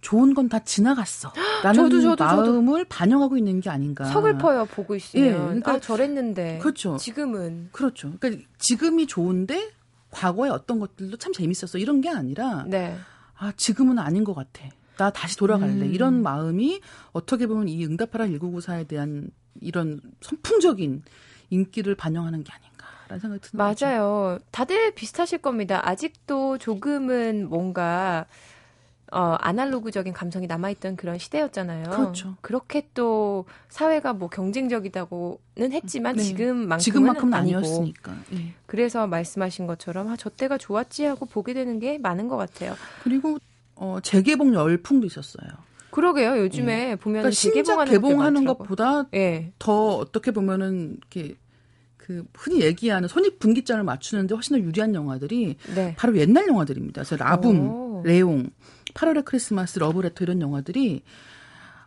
좋은 0.00 0.34
건 0.34 0.48
다 0.48 0.60
지나갔어. 0.62 1.32
라는 1.64 1.74
저도, 1.90 2.00
저도, 2.00 2.24
마음을 2.24 2.84
저도. 2.84 2.88
반영하고 2.88 3.36
있는 3.36 3.60
게 3.60 3.70
아닌가. 3.70 4.04
서글퍼요, 4.04 4.66
보고 4.66 4.94
있으면. 4.94 5.26
예, 5.26 5.32
그러니까, 5.32 5.72
아, 5.72 5.80
저랬는데. 5.80 6.58
그렇죠. 6.58 6.96
지금은. 6.96 7.70
그렇죠. 7.72 8.12
그러니까 8.20 8.46
지금이 8.58 9.08
좋은데 9.08 9.70
과거에 10.12 10.48
어떤 10.48 10.78
것들도 10.78 11.16
참 11.16 11.32
재밌었어. 11.32 11.78
이런 11.78 12.00
게 12.00 12.08
아니라. 12.08 12.64
네. 12.68 12.96
아, 13.36 13.52
지금은 13.56 13.98
아닌 13.98 14.22
것 14.22 14.34
같아. 14.34 14.68
나 14.96 15.10
다시 15.10 15.36
돌아갈래. 15.36 15.86
음. 15.86 15.92
이런 15.92 16.22
마음이 16.22 16.80
어떻게 17.12 17.48
보면 17.48 17.66
이 17.68 17.84
응답하라 17.84 18.26
1994에 18.26 18.86
대한 18.86 19.28
이런 19.60 20.00
선풍적인 20.20 21.02
인기를 21.50 21.96
반영하는 21.96 22.44
게 22.44 22.52
아닌가. 22.52 22.75
라는 23.08 23.20
생각이 23.20 23.40
드는 23.42 23.58
맞아요. 23.58 24.36
거죠. 24.38 24.44
다들 24.50 24.94
비슷하실 24.94 25.38
겁니다. 25.38 25.80
아직도 25.88 26.58
조금은 26.58 27.48
뭔가 27.48 28.26
어, 29.12 29.36
아날로그적인 29.38 30.12
감성이 30.12 30.48
남아있던 30.48 30.96
그런 30.96 31.16
시대였잖아요. 31.18 31.90
그렇죠. 31.90 32.36
그렇게 32.40 32.88
또 32.92 33.44
사회가 33.68 34.12
뭐 34.14 34.28
경쟁적이다고는 34.28 35.72
했지만 35.72 36.16
네. 36.16 36.22
지금만큼은, 36.22 36.78
지금만큼은. 36.78 37.34
아니었으니까. 37.34 38.16
네. 38.30 38.54
그래서 38.66 39.06
말씀하신 39.06 39.68
것처럼 39.68 40.08
아, 40.08 40.16
저 40.16 40.28
때가 40.28 40.58
좋았지 40.58 41.04
하고 41.04 41.26
보게 41.26 41.54
되는 41.54 41.78
게 41.78 41.98
많은 41.98 42.26
것 42.26 42.36
같아요. 42.36 42.74
그리고 43.04 43.38
어, 43.76 43.98
재개봉 44.02 44.54
열풍도 44.54 45.06
있었어요. 45.06 45.48
그러게요. 45.90 46.38
요즘에 46.40 46.76
네. 46.88 46.96
보면 46.96 47.22
그러니까 47.22 47.30
재개봉하는, 47.30 47.92
개봉하는 47.92 48.44
것보다 48.44 49.04
네. 49.12 49.52
더 49.58 49.96
어떻게 49.96 50.32
보면은 50.32 50.98
이렇게 50.98 51.36
그 52.06 52.24
흔히 52.36 52.60
얘기하는 52.60 53.08
손익 53.08 53.40
분기점을 53.40 53.82
맞추는데 53.82 54.32
훨씬 54.32 54.56
더 54.56 54.62
유리한 54.62 54.94
영화들이 54.94 55.56
네. 55.74 55.94
바로 55.98 56.16
옛날 56.16 56.46
영화들입니다. 56.46 57.02
그래서 57.02 57.16
라붐, 57.16 57.68
오. 57.68 58.02
레옹, 58.04 58.48
8월의 58.94 59.24
크리스마스, 59.24 59.80
러브레터 59.80 60.22
이런 60.22 60.40
영화들이 60.40 61.02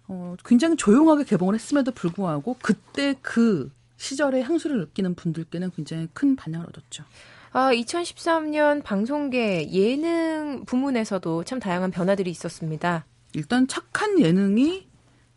어, 0.10 0.36
굉장히 0.44 0.76
조용하게 0.76 1.24
개봉을 1.24 1.56
했음에도 1.56 1.94
불구하고 1.94 2.58
그때 2.62 3.16
그 3.22 3.72
시절의 3.96 4.44
향수를 4.44 4.80
느끼는 4.80 5.16
분들께는 5.16 5.72
굉장히 5.74 6.10
큰 6.14 6.36
반향을 6.36 6.68
얻었죠. 6.68 7.06
아, 7.54 7.72
2013년 7.72 8.84
방송계 8.84 9.72
예능 9.72 10.66
부문에서도 10.66 11.46
참 11.46 11.60
다양한 11.62 11.92
변화들이 11.92 12.30
있었습니다. 12.30 13.06
일단 13.34 13.68
착한 13.68 14.20
예능이 14.20 14.86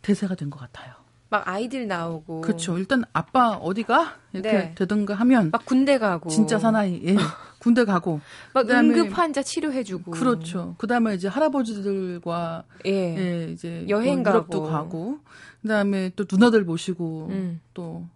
대세가 0.03 0.35
된 0.35 0.51
것 0.51 0.59
같아요. 0.59 0.95
막 1.33 1.49
아이들 1.49 1.89
나오고. 1.89 2.43
그렇죠. 2.43 2.77
일단 2.77 3.05
아빠 3.15 3.53
어디가 3.53 4.19
이렇게 4.35 4.53
네. 4.53 4.75
되든가 4.75 5.15
하면 5.15 5.51
막 5.51 5.65
군대 5.65 5.97
가고 5.99 6.29
진짜 6.29 6.59
사나이 6.59 7.01
예. 7.05 7.17
군대 7.59 7.87
가고 7.87 8.21
막 8.53 8.69
응급 8.69 9.17
환자 9.17 9.43
치료해주고. 9.43 10.11
그렇죠. 10.11 10.75
그다음에 10.77 11.15
이제 11.15 11.29
할아버지들과 11.29 12.65
예, 12.85 12.91
예 12.93 13.51
이제 13.51 13.87
여행 13.89 14.23
가고. 14.23 14.37
유럽도 14.37 14.63
가고 14.65 15.21
그다음에 15.63 16.11
또 16.17 16.27
누나들 16.31 16.65
모시고 16.65 17.29
음. 17.31 17.61
또 17.73 18.07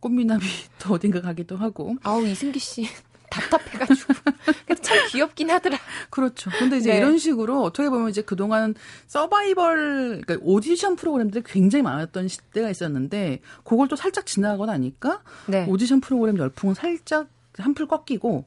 꽃미남이 0.00 0.40
또 0.80 0.94
어딘가 0.94 1.20
가기도 1.20 1.58
하고. 1.58 1.96
아우 2.02 2.24
이승기 2.24 2.58
씨. 2.58 2.86
답답해가지고. 3.34 4.14
참 4.82 4.98
귀엽긴 5.10 5.50
하더라. 5.50 5.78
그렇죠. 6.10 6.50
근데 6.58 6.78
이제 6.78 6.90
네. 6.92 6.98
이런 6.98 7.18
식으로 7.18 7.62
어떻게 7.62 7.88
보면 7.88 8.10
이제 8.10 8.22
그동안 8.22 8.74
서바이벌, 9.06 10.22
그러니까 10.24 10.36
오디션 10.42 10.96
프로그램들이 10.96 11.42
굉장히 11.46 11.82
많았던 11.82 12.28
시대가 12.28 12.70
있었는데, 12.70 13.40
그걸 13.64 13.88
또 13.88 13.96
살짝 13.96 14.26
지나가고 14.26 14.66
나니까, 14.66 15.22
네. 15.46 15.66
오디션 15.68 16.00
프로그램 16.00 16.38
열풍은 16.38 16.74
살짝 16.74 17.28
한풀 17.58 17.86
꺾이고, 17.86 18.44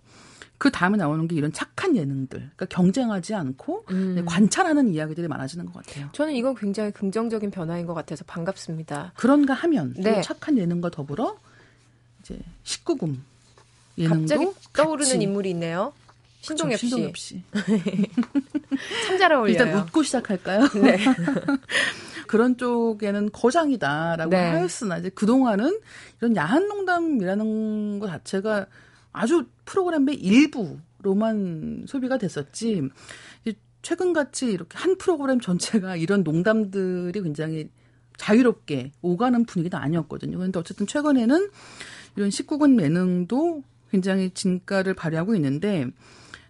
그 0.57 0.71
다음에 0.71 0.97
나오는 0.97 1.27
게 1.27 1.35
이런 1.35 1.51
착한 1.53 1.95
예능들, 1.95 2.39
그러니까 2.39 2.65
경쟁하지 2.65 3.35
않고 3.35 3.85
음. 3.91 4.25
관찰하는 4.25 4.89
이야기들이 4.93 5.27
많아지는 5.27 5.65
것 5.67 5.85
같아요. 5.85 6.09
저는 6.13 6.33
이건 6.33 6.55
굉장히 6.55 6.91
긍정적인 6.91 7.51
변화인 7.51 7.85
것 7.85 7.93
같아서 7.93 8.23
반갑습니다. 8.25 9.13
그런가 9.15 9.53
하면 9.53 9.93
네. 9.97 10.21
착한 10.21 10.57
예능과 10.57 10.89
더불어 10.89 11.37
이제 12.21 12.39
19금 12.63 13.17
갑자기 14.05 14.45
떠오르는 14.73 15.11
같이. 15.13 15.23
인물이 15.23 15.49
있네요. 15.51 15.93
신동엽 16.41 16.79
씨. 16.79 16.87
신동엽 16.89 17.17
씨. 17.17 17.43
참 19.07 19.17
잘 19.17 19.33
어울려요. 19.33 19.51
일단 19.51 19.77
웃고 19.79 20.03
시작할까요? 20.03 20.67
네. 20.81 20.97
그런 22.27 22.57
쪽에는 22.57 23.31
거장이다라고 23.31 24.29
네. 24.29 24.37
하였으나 24.37 24.97
이제 24.97 25.09
그동안은 25.09 25.79
이런 26.19 26.35
야한 26.35 26.67
농담이라는 26.67 27.99
것 27.99 28.07
자체가 28.07 28.67
아주 29.13 29.45
프로그램의 29.65 30.15
일부로만 30.15 31.85
소비가 31.87 32.17
됐었지 32.17 32.81
최근같이 33.81 34.47
이렇게 34.47 34.77
한 34.77 34.97
프로그램 34.97 35.39
전체가 35.39 35.95
이런 35.95 36.23
농담들이 36.23 37.21
굉장히 37.21 37.69
자유롭게 38.17 38.91
오가는 39.01 39.45
분위기도 39.45 39.77
아니었거든요. 39.77 40.37
그런데 40.37 40.59
어쨌든 40.59 40.87
최근에는 40.87 41.49
이런 42.17 42.29
19금 42.29 42.81
예능도 42.81 43.63
굉장히 43.91 44.31
진가를 44.31 44.93
발휘하고 44.93 45.35
있는데 45.35 45.87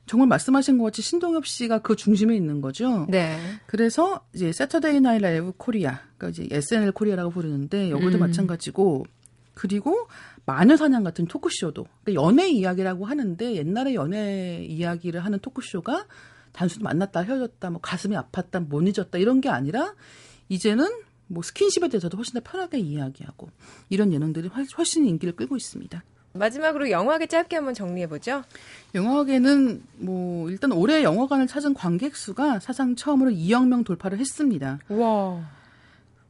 정말 0.06 0.28
말씀하신 0.30 0.78
것 0.78 0.86
같이 0.86 1.02
신동엽 1.02 1.46
씨가 1.46 1.80
그 1.80 1.96
중심에 1.96 2.36
있는 2.36 2.62
거죠. 2.62 3.06
네. 3.10 3.38
그래서 3.68 4.26
이제 4.34 4.52
Saturday 4.54 5.02
Night 5.02 5.20
Live 5.20 5.52
코리아, 5.58 6.02
그러니까 6.18 6.30
이제 6.30 6.56
SNL 6.56 6.94
코리아라고 6.94 7.32
부르는데 7.32 7.92
여기도 7.92 8.18
음. 8.18 8.22
마찬가지고 8.22 9.06
그리고 9.54 10.08
마녀 10.46 10.78
사냥 10.78 11.04
같은 11.04 11.26
토크쇼도 11.26 11.86
그러니까 12.04 12.24
연애 12.24 12.48
이야기라고 12.50 13.06
하는데 13.06 13.56
옛날에 13.56 13.96
연애 13.96 14.64
이야기를 14.64 15.26
하는 15.26 15.40
토크쇼가 15.40 16.06
단순히 16.54 16.84
만났다 16.84 17.22
헤어졌다 17.22 17.70
뭐 17.70 17.82
가슴이 17.82 18.16
아팠다 18.16 18.66
못 18.66 18.82
잊었다 18.82 19.18
이런 19.18 19.42
게 19.42 19.50
아니라 19.50 19.94
이제는 20.48 20.88
뭐 21.28 21.44
스킨십에 21.44 21.90
대해서도 21.90 22.18
훨씬 22.18 22.36
더 22.36 22.40
편하게 22.40 22.80
이야기하고 22.80 23.50
이런 23.90 24.14
예능들이 24.14 24.50
훨씬 24.78 25.06
인기를 25.06 25.36
끌고 25.36 25.58
있습니다. 25.58 26.02
마지막으로 26.38 26.90
영화계 26.90 27.28
짧게 27.28 27.56
한번 27.56 27.74
정리해 27.74 28.08
보죠. 28.08 28.44
영화계는 28.96 29.84
뭐 29.98 30.50
일단 30.50 30.72
올해 30.72 31.04
영화관을 31.04 31.48
찾은 31.48 31.74
관객 31.74 32.16
수가 32.16 32.60
사상 32.60 32.96
처음으로 32.96 33.32
2억 33.32 33.68
명 33.68 33.84
돌파를 33.84 34.18
했습니다. 34.20 34.80
와. 34.90 35.42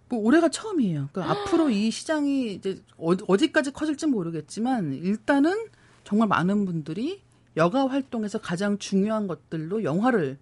뭐 0.09 0.19
올해가 0.19 0.49
처음이에요. 0.49 1.09
그러니까 1.11 1.33
앞으로 1.43 1.69
이 1.69 1.91
시장이 1.91 2.53
이제 2.53 2.81
어디까지 2.97 3.71
커질지 3.71 4.07
모르겠지만 4.07 4.93
일단은 4.93 5.67
정말 6.03 6.27
많은 6.27 6.65
분들이 6.65 7.21
여가 7.57 7.87
활동에서 7.87 8.39
가장 8.39 8.77
중요한 8.77 9.27
것들로 9.27 9.83
영화를 9.83 10.37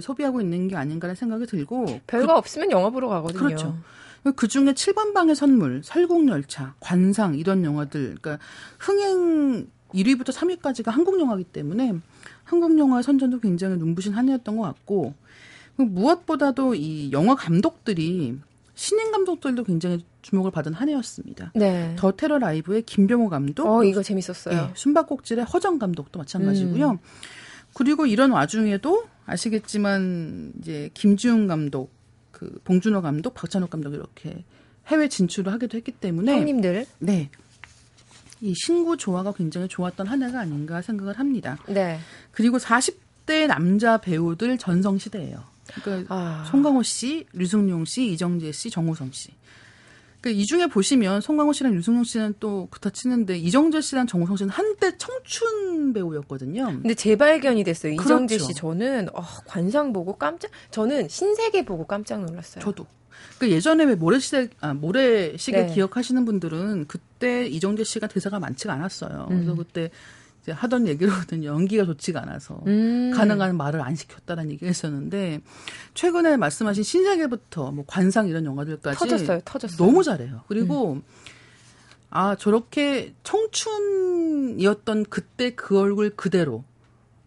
소비하고 0.00 0.40
있는 0.40 0.68
게 0.68 0.76
아닌가라는 0.76 1.14
생각이 1.14 1.46
들고 1.46 2.00
별거 2.06 2.26
그, 2.26 2.32
없으면 2.38 2.70
영화 2.70 2.90
보러 2.90 3.08
가거든요. 3.08 3.40
그렇죠. 3.40 3.78
그 4.36 4.48
중에 4.48 4.72
7번 4.72 5.14
방의 5.14 5.34
선물, 5.34 5.82
설국열차, 5.84 6.74
관상 6.80 7.36
이런 7.36 7.64
영화들, 7.64 8.16
그러니까 8.20 8.44
흥행 8.78 9.68
1위부터 9.94 10.32
3위까지가 10.32 10.90
한국 10.90 11.18
영화기 11.18 11.44
때문에 11.44 11.94
한국 12.44 12.78
영화의 12.78 13.02
선전도 13.02 13.40
굉장히 13.40 13.76
눈부신 13.76 14.12
한 14.12 14.28
해였던 14.28 14.56
것 14.56 14.62
같고 14.62 15.14
무엇보다도 15.76 16.74
이 16.74 17.10
영화 17.12 17.34
감독들이 17.34 18.38
신인 18.74 19.10
감독들도 19.10 19.64
굉장히 19.64 20.04
주목을 20.22 20.50
받은 20.50 20.72
한 20.72 20.88
해였습니다. 20.88 21.52
네. 21.54 21.94
더 21.98 22.12
테러 22.12 22.38
라이브의 22.38 22.82
김병호 22.82 23.28
감독. 23.28 23.66
어, 23.66 23.82
이거 23.82 24.02
재밌었어요. 24.02 24.54
네, 24.54 24.70
숨바꼭질의 24.74 25.44
허정 25.46 25.78
감독도 25.78 26.18
마찬가지고요. 26.20 26.90
음. 26.90 26.98
그리고 27.74 28.06
이런 28.06 28.30
와중에도 28.30 29.04
아시겠지만 29.26 30.52
이제 30.60 30.90
김지훈 30.94 31.48
감독, 31.48 31.92
그 32.38 32.60
봉준호 32.64 33.02
감독, 33.02 33.34
박찬욱 33.34 33.68
감독 33.68 33.94
이렇게 33.94 34.44
해외 34.86 35.08
진출을 35.08 35.52
하기도 35.52 35.76
했기 35.76 35.90
때문에 35.90 36.32
형님들. 36.32 36.86
네. 37.00 37.30
이 38.40 38.54
신구 38.54 38.96
조화가 38.96 39.32
굉장히 39.32 39.66
좋았던 39.66 40.06
한 40.06 40.22
해가 40.22 40.40
아닌가 40.40 40.80
생각을 40.80 41.18
합니다. 41.18 41.58
네. 41.66 41.98
그리고 42.30 42.58
40대 42.58 43.48
남자 43.48 43.98
배우들 43.98 44.56
전성 44.58 44.98
시대예요. 44.98 45.42
그러니까 45.82 46.14
아. 46.14 46.44
송강호 46.48 46.84
씨, 46.84 47.26
류승룡 47.32 47.84
씨, 47.84 48.12
이정재 48.12 48.52
씨, 48.52 48.70
정우성 48.70 49.10
씨. 49.12 49.30
그러니까 50.28 50.42
이 50.42 50.46
중에 50.46 50.66
보시면 50.66 51.20
송강호 51.20 51.52
씨랑 51.52 51.72
류승룡 51.74 52.04
씨는 52.04 52.34
또 52.40 52.68
그렇다 52.70 52.90
치는데 52.90 53.38
이정재 53.38 53.80
씨랑 53.80 54.06
정우성 54.06 54.36
씨는 54.36 54.50
한때 54.50 54.96
청춘 54.98 55.92
배우였거든요. 55.92 56.66
근데 56.66 56.94
재발견이 56.94 57.64
됐어요. 57.64 57.96
그렇죠. 57.96 58.14
이정재 58.14 58.38
씨 58.38 58.54
저는 58.54 59.08
어, 59.14 59.22
관상 59.46 59.92
보고 59.92 60.16
깜짝 60.16 60.50
저는 60.70 61.08
신세계 61.08 61.64
보고 61.64 61.86
깜짝 61.86 62.20
놀랐어요. 62.24 62.62
저도. 62.62 62.86
그 63.38 63.50
예전에 63.50 63.84
왜 63.84 63.94
모래시대 63.94 64.48
아 64.60 64.74
모래시계 64.74 65.66
네. 65.66 65.74
기억하시는 65.74 66.24
분들은 66.24 66.86
그때 66.86 67.46
이정재 67.46 67.84
씨가 67.84 68.08
대사가 68.08 68.38
많지가 68.38 68.72
않았어요. 68.72 69.26
그래서 69.28 69.52
음. 69.52 69.56
그때 69.56 69.90
이제 70.42 70.52
하던 70.52 70.86
얘기로는 70.88 71.44
연기가 71.44 71.84
좋지가 71.84 72.22
않아서 72.22 72.62
음. 72.66 73.12
가능한 73.14 73.56
말을 73.56 73.80
안 73.80 73.94
시켰다라는 73.94 74.50
얘기가 74.52 74.70
있었는데 74.70 75.40
최근에 75.94 76.36
말씀하신 76.36 76.82
신세계부터 76.82 77.72
뭐 77.72 77.84
관상 77.86 78.28
이런 78.28 78.44
영화들까지 78.44 78.98
터졌어요. 78.98 79.40
터졌어요. 79.44 79.76
너무 79.78 80.02
잘해요. 80.02 80.42
그리고 80.48 80.94
음. 80.94 81.02
아 82.10 82.36
저렇게 82.36 83.14
청춘이었던 83.22 85.04
그때 85.10 85.54
그 85.54 85.78
얼굴 85.78 86.10
그대로 86.10 86.64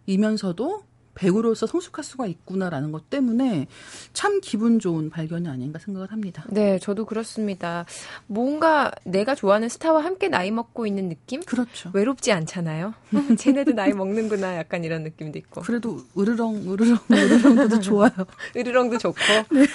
이면서도 0.08 0.84
배우로서 1.16 1.68
성숙할 1.68 2.04
수가 2.04 2.28
있구나라는 2.28 2.92
것 2.92 3.10
때문에 3.10 3.68
참 4.14 4.40
기분 4.42 4.80
좋은 4.80 5.10
발견이 5.10 5.48
아닌가 5.48 5.80
생각을 5.80 6.12
합니다. 6.12 6.46
네, 6.50 6.80
저도 6.80 7.06
그렇습니다. 7.06 7.86
뭔가 8.28 8.92
내가 9.04 9.36
좋아하는 9.36 9.70
스타와 9.70 10.04
함께 10.04 10.28
나이 10.28 10.52
먹고 10.52 10.88
있는 10.88 11.10
느낌? 11.10 11.42
그렇죠. 11.42 11.92
외롭지 11.94 12.32
않잖아요. 12.32 12.94
쟤네도 13.38 13.74
나이 13.74 13.94
먹는구나 13.94 14.58
약간 14.58 14.84
이런 14.84 15.04
느낌도 15.04 15.38
있고. 15.40 15.62
그래도 15.62 16.02
으르렁 16.18 16.72
으르렁 16.72 16.98
으르렁도 17.12 17.80
좋아요. 17.82 18.12
으르렁도 18.56 18.98
좋고. 18.98 19.18
네. 19.52 19.66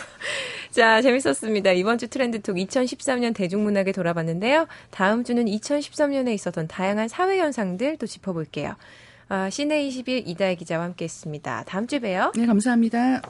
자, 0.70 1.00
재밌었습니다. 1.00 1.72
이번 1.72 1.96
주 1.96 2.08
트렌드톡 2.08 2.56
2013년 2.56 3.34
대중문학에 3.34 3.92
돌아봤는데요. 3.92 4.66
다음 4.90 5.24
주는 5.24 5.46
2013년에 5.46 6.34
있었던 6.34 6.68
다양한 6.68 7.08
사회 7.08 7.38
현상들 7.38 7.96
또 7.96 8.06
짚어볼게요. 8.06 8.74
아, 9.28 9.50
시내 9.50 9.86
20일 9.88 10.22
이다혜 10.26 10.54
기자와 10.54 10.84
함께했습니다. 10.84 11.64
다음 11.66 11.86
주에 11.86 11.98
봬요. 11.98 12.32
네, 12.36 12.46
감사합니다. 12.46 13.22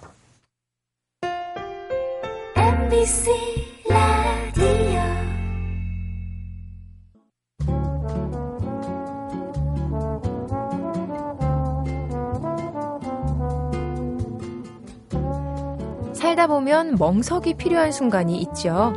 MBC 2.57 3.31
라디오 3.89 4.67
살다 16.13 16.47
보면 16.47 16.97
멍석이 16.99 17.55
필요한 17.55 17.93
순간이 17.93 18.39
있죠. 18.43 18.93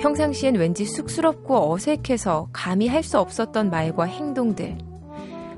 평상시엔 0.00 0.56
왠지 0.56 0.84
쑥스럽고 0.84 1.72
어색해서 1.72 2.48
감히 2.52 2.88
할 2.88 3.02
수 3.04 3.18
없었던 3.18 3.70
말과 3.70 4.04
행동들. 4.04 4.91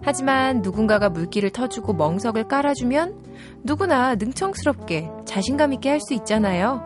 하지만 0.04 0.60
누군가가 0.60 1.08
물기를 1.08 1.50
터주고 1.50 1.94
멍석을 1.94 2.46
깔아주면 2.46 3.24
누구나 3.62 4.14
능청스럽게 4.16 5.10
자신감 5.24 5.72
있게 5.72 5.88
할 5.88 6.00
수 6.00 6.12
있잖아요. 6.14 6.84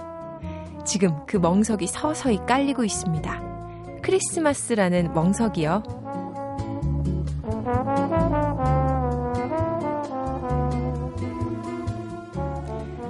지금 0.84 1.10
그 1.26 1.36
멍석이 1.36 1.88
서서히 1.88 2.38
깔리고 2.46 2.84
있습니다. 2.84 3.42
크리스마스라는 4.02 5.12
멍석이요. 5.12 5.82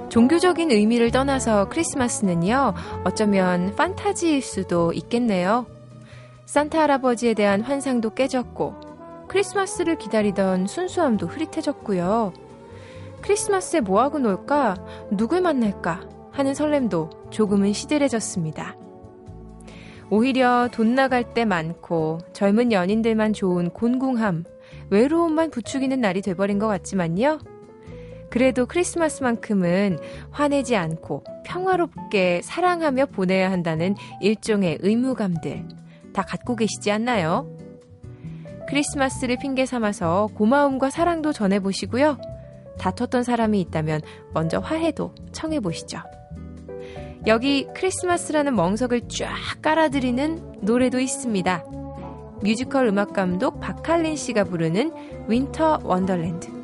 종교적인 0.09 0.71
의미를 0.71 1.11
떠나서 1.11 1.69
크리스마스는요, 1.69 2.73
어쩌면 3.03 3.75
판타지일 3.75 4.41
수도 4.41 4.91
있겠네요. 4.91 5.67
산타 6.47 6.81
할아버지에 6.81 7.35
대한 7.35 7.61
환상도 7.61 8.15
깨졌고, 8.15 8.88
크리스마스를 9.29 9.95
기다리던 9.95 10.65
순수함도 10.65 11.27
흐릿해졌고요. 11.27 12.33
크리스마스에 13.21 13.79
뭐하고 13.79 14.17
놀까? 14.17 14.75
누굴 15.11 15.41
만날까? 15.41 16.01
하는 16.31 16.53
설렘도 16.55 17.09
조금은 17.29 17.71
시들해졌습니다. 17.73 18.75
오히려 20.09 20.67
돈 20.71 20.95
나갈 20.95 21.35
때 21.35 21.45
많고 21.45 22.17
젊은 22.33 22.71
연인들만 22.71 23.33
좋은 23.33 23.69
곤궁함, 23.69 24.45
외로움만 24.89 25.51
부추기는 25.51 26.01
날이 26.01 26.21
돼버린 26.21 26.57
것 26.57 26.67
같지만요. 26.67 27.39
그래도 28.31 28.65
크리스마스만큼은 28.65 29.99
화내지 30.31 30.75
않고 30.75 31.23
평화롭게 31.45 32.41
사랑하며 32.43 33.07
보내야 33.07 33.51
한다는 33.51 33.95
일종의 34.21 34.79
의무감들 34.81 35.67
다 36.13 36.23
갖고 36.23 36.55
계시지 36.55 36.89
않나요? 36.91 37.58
크리스마스를 38.69 39.37
핑계 39.37 39.65
삼아서 39.65 40.29
고마움과 40.35 40.91
사랑도 40.91 41.33
전해보시고요. 41.33 42.17
다퉜던 42.77 43.23
사람이 43.23 43.59
있다면 43.61 44.01
먼저 44.31 44.59
화해도 44.59 45.15
청해보시죠. 45.31 45.99
여기 47.25 47.67
크리스마스라는 47.75 48.55
멍석을 48.55 49.09
쫙 49.09 49.33
깔아드리는 49.63 50.59
노래도 50.61 50.99
있습니다. 50.99 51.65
뮤지컬 52.43 52.87
음악 52.87 53.13
감독 53.13 53.59
박칼린 53.59 54.15
씨가 54.15 54.43
부르는 54.43 54.93
Winter 55.27 55.79
Wonderland. 55.83 56.58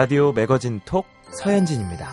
라디오 0.00 0.32
매거진 0.32 0.80
톡 0.86 1.04
서현진입니다. 1.30 2.10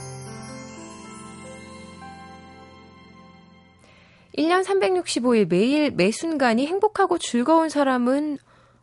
1년 4.37 4.65
365일 4.65 5.47
매일 5.47 5.91
매 5.91 6.11
순간이 6.11 6.67
행복하고 6.67 7.17
즐거운 7.17 7.69
사람은 7.69 8.39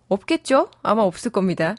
없겠죠? 0.09 0.71
아마 0.83 1.03
없을 1.03 1.31
겁니다. 1.31 1.77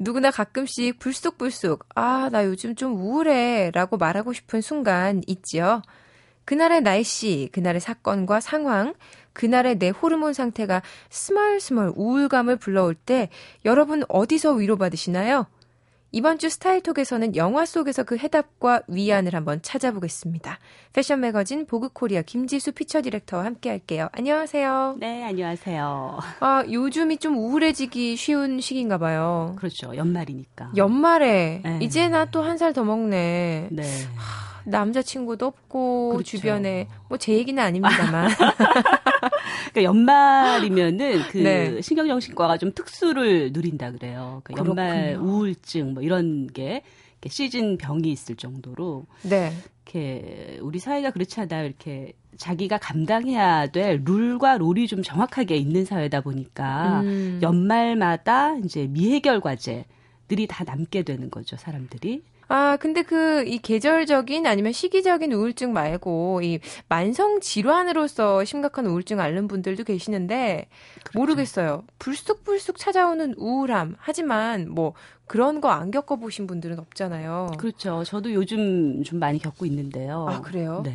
누구나 0.00 0.32
가끔씩 0.32 0.98
불쑥불쑥, 0.98 1.86
아, 1.94 2.30
나 2.32 2.44
요즘 2.44 2.74
좀 2.74 2.96
우울해 2.96 3.70
라고 3.72 3.96
말하고 3.96 4.32
싶은 4.32 4.60
순간 4.60 5.22
있지요. 5.28 5.82
그날의 6.46 6.80
날씨, 6.80 7.48
그날의 7.52 7.80
사건과 7.80 8.40
상황, 8.40 8.94
그날의 9.34 9.78
내 9.78 9.90
호르몬 9.90 10.32
상태가 10.32 10.82
스멀스멀 11.10 11.92
우울감을 11.94 12.56
불러올 12.56 12.96
때 12.96 13.28
여러분 13.64 14.02
어디서 14.08 14.54
위로받으시나요? 14.54 15.46
이번 16.12 16.38
주 16.38 16.48
스타일톡에서는 16.48 17.36
영화 17.36 17.66
속에서 17.66 18.02
그 18.04 18.16
해답과 18.16 18.82
위안을 18.88 19.34
한번 19.34 19.60
찾아보겠습니다. 19.60 20.58
패션 20.94 21.20
매거진 21.20 21.66
보그코리아 21.66 22.22
김지수 22.22 22.72
피처 22.72 23.02
디렉터와 23.02 23.44
함께 23.44 23.68
할게요. 23.70 24.08
안녕하세요. 24.12 24.96
네, 24.98 25.24
안녕하세요. 25.24 26.18
아, 26.40 26.64
요즘이 26.70 27.18
좀 27.18 27.36
우울해지기 27.36 28.16
쉬운 28.16 28.60
시기인가 28.60 28.96
봐요. 28.98 29.56
그렇죠. 29.58 29.94
연말이니까. 29.94 30.70
연말에 30.76 31.60
네. 31.62 31.78
이제 31.82 32.08
나 32.08 32.24
또 32.30 32.40
한 32.42 32.56
살 32.56 32.72
더 32.72 32.82
먹네. 32.84 33.68
네. 33.70 33.82
하, 34.14 34.46
남자친구도 34.64 35.44
없고 35.46 36.10
그렇죠. 36.14 36.24
주변에 36.38 36.88
뭐 37.08 37.18
제 37.18 37.32
얘기는 37.34 37.62
아닙니다만 37.62 38.30
그러니까 39.76 39.82
연말이면은 39.82 41.22
그 41.30 41.38
네. 41.38 41.82
신경정신과가 41.82 42.56
좀 42.56 42.72
특수를 42.72 43.52
누린다 43.52 43.92
그래요. 43.92 44.40
그러니까 44.44 44.68
연말 44.68 45.18
우울증 45.20 45.92
뭐 45.92 46.02
이런 46.02 46.46
게 46.46 46.82
시즌 47.26 47.76
병이 47.76 48.10
있을 48.10 48.36
정도로 48.36 49.04
네. 49.22 49.52
이렇게 49.84 50.58
우리 50.62 50.78
사회가 50.78 51.10
그렇지 51.10 51.40
않아요. 51.40 51.66
이렇게 51.66 52.12
자기가 52.38 52.78
감당해야 52.78 53.66
될 53.66 54.02
룰과 54.04 54.58
롤이 54.58 54.86
좀 54.86 55.02
정확하게 55.02 55.56
있는 55.56 55.84
사회다 55.84 56.22
보니까 56.22 57.00
음. 57.00 57.40
연말마다 57.42 58.56
이제 58.58 58.86
미해결 58.86 59.40
과제들이 59.40 60.46
다 60.48 60.64
남게 60.64 61.02
되는 61.02 61.30
거죠, 61.30 61.56
사람들이. 61.56 62.22
아, 62.48 62.76
근데 62.80 63.02
그 63.02 63.44
이 63.46 63.58
계절적인 63.58 64.46
아니면 64.46 64.72
시기적인 64.72 65.32
우울증 65.32 65.72
말고 65.72 66.40
이 66.42 66.60
만성 66.88 67.40
질환으로서 67.40 68.44
심각한 68.44 68.86
우울증 68.86 69.20
앓는 69.20 69.48
분들도 69.48 69.84
계시는데 69.84 70.68
그렇죠. 71.04 71.18
모르겠어요. 71.18 71.84
불쑥불쑥 71.98 72.78
찾아오는 72.78 73.34
우울함. 73.36 73.96
하지만 73.98 74.70
뭐 74.70 74.94
그런 75.26 75.60
거 75.60 75.68
안 75.70 75.90
겪어 75.90 76.16
보신 76.16 76.46
분들은 76.46 76.78
없잖아요. 76.78 77.52
그렇죠. 77.58 78.04
저도 78.04 78.32
요즘 78.32 79.02
좀 79.02 79.18
많이 79.18 79.38
겪고 79.38 79.66
있는데요. 79.66 80.26
아, 80.28 80.40
그래요? 80.40 80.82
네. 80.84 80.94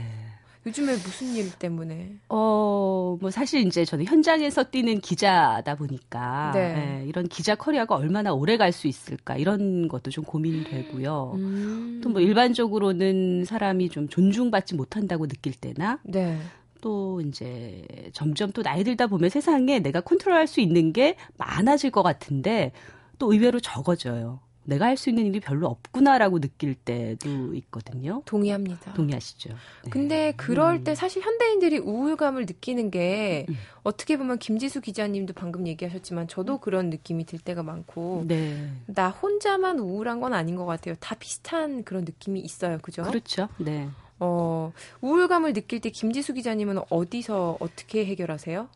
요즘에 0.66 0.94
무슨 0.94 1.36
일 1.36 1.52
때문에? 1.58 2.18
어, 2.30 3.18
뭐 3.20 3.32
사실 3.32 3.66
이제 3.66 3.84
저는 3.84 4.06
현장에서 4.06 4.66
뛰는 4.66 5.00
기자다 5.02 5.76
보니까 5.76 6.52
네. 6.54 7.02
예, 7.02 7.08
이런 7.08 7.28
기자 7.28 7.56
커리어가 7.56 7.96
얼마나 7.96 8.32
오래 8.34 8.58
갈 8.58 8.72
수 8.72 8.88
있을까 8.88 9.36
이런 9.38 9.88
것도 9.88 10.12
좀 10.12 10.24
고민이 10.24 10.64
되고요. 10.66 11.32
음. 11.36 12.02
또뭐 12.04 12.22
일반적으로는 12.22 13.44
사람이 13.46 13.90
좀 13.90 14.08
존중받지 14.08 14.76
못한다고 14.76 15.28
느낄 15.28 15.54
때나 15.54 16.00
네. 16.04 16.38
또 16.80 17.22
이제 17.22 17.84
점점 18.14 18.52
또 18.52 18.62
나이 18.64 18.84
들다 18.84 19.08
보면 19.08 19.30
세상에 19.30 19.80
내가 19.80 20.02
컨트롤할 20.02 20.48
수 20.48 20.62
있는 20.62 20.94
게 20.94 21.16
많아질 21.38 21.92
것 21.92 22.02
같은데 22.04 22.72
또 23.20 23.34
의외로 23.34 23.60
적어져요. 23.60 24.40
내가 24.64 24.86
할 24.86 24.98
수 24.98 25.10
있는 25.10 25.26
일이 25.26 25.40
별로 25.40 25.68
없구나라고 25.68 26.40
느낄 26.40 26.76
때도 26.76 27.54
있거든요. 27.56 28.22
동의합니다. 28.26 28.94
동의하시죠. 28.94 29.50
네. 29.50 29.90
근데 29.90 30.34
그럴 30.38 30.76
음. 30.76 30.84
때 30.84 30.94
사실 30.96 31.22
현대인들이 31.24 31.80
우울감을 31.80 32.46
느끼는 32.46 32.92
게 32.92 33.46
음. 33.50 33.56
어떻게 33.84 34.18
보면 34.18 34.38
김지수 34.38 34.82
기자님도 34.82 35.34
방금 35.34 35.66
얘기하셨지만 35.68 36.28
저도 36.28 36.60
그런 36.60 36.90
느낌이 36.90 37.26
들 37.26 37.40
때가 37.40 37.64
많고 37.64 38.26
네. 38.28 38.70
나 38.86 39.10
혼자만 39.10 39.80
우울한 39.80 40.20
건 40.22 40.34
아닌 40.34 40.56
것 40.56 40.66
같아요. 40.66 40.96
다 41.00 41.16
비슷한 41.16 41.84
그런 41.84 42.06
느낌이 42.06 42.40
있어요. 42.40 42.78
그죠? 42.82 43.04
그렇죠. 43.04 43.50
네. 43.58 43.90
어, 44.20 44.72
우울감을 45.02 45.54
느낄 45.54 45.80
때 45.80 45.90
김지수 45.90 46.34
기자님은 46.36 46.82
어디서 46.92 47.58
어떻게 47.60 48.06
해결하세요? 48.06 48.70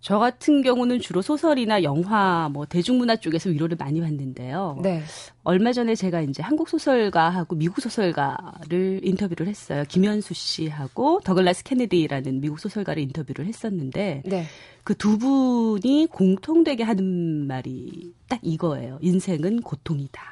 저 0.00 0.18
같은 0.18 0.62
경우는 0.62 1.00
주로 1.00 1.20
소설이나 1.20 1.82
영화, 1.82 2.48
뭐 2.50 2.64
대중문화 2.64 3.16
쪽에서 3.16 3.50
위로를 3.50 3.76
많이 3.78 4.00
받는데요. 4.00 4.78
네. 4.82 5.02
얼마 5.44 5.72
전에 5.72 5.94
제가 5.94 6.22
이제 6.22 6.42
한국 6.42 6.70
소설가하고 6.70 7.54
미국 7.56 7.82
소설가를 7.82 9.00
인터뷰를 9.02 9.46
했어요. 9.46 9.84
김현수 9.88 10.32
씨하고 10.32 11.20
더글라스 11.22 11.64
케네디라는 11.64 12.40
미국 12.40 12.60
소설가를 12.60 13.02
인터뷰를 13.02 13.46
했었는데 13.46 14.22
네. 14.24 14.46
그두 14.84 15.18
분이 15.18 16.08
공통되게 16.10 16.82
하는 16.82 17.46
말이 17.46 18.14
딱 18.26 18.40
이거예요. 18.42 18.98
인생은 19.02 19.60
고통이다. 19.60 20.22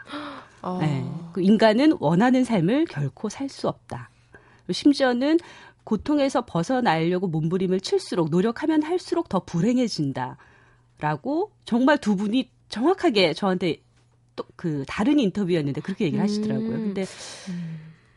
어. 0.62 0.78
네. 0.80 1.04
그 1.32 1.42
인간은 1.42 1.98
원하는 2.00 2.42
삶을 2.42 2.86
결코 2.86 3.28
살 3.28 3.48
수 3.50 3.68
없다. 3.68 4.08
심지어는 4.70 5.38
고통에서 5.88 6.44
벗어나려고 6.44 7.28
몸부림을 7.28 7.80
칠수록 7.80 8.28
노력하면 8.28 8.82
할수록 8.82 9.30
더 9.30 9.40
불행해진다. 9.40 10.36
라고 11.00 11.52
정말 11.64 11.96
두 11.96 12.14
분이 12.14 12.50
정확하게 12.68 13.32
저한테 13.32 13.78
또 14.36 14.44
그 14.56 14.84
다른 14.86 15.18
인터뷰였는데 15.18 15.80
그렇게 15.80 16.04
얘기를 16.04 16.22
하시더라고요. 16.22 16.70
음. 16.70 16.84
근데 16.86 17.04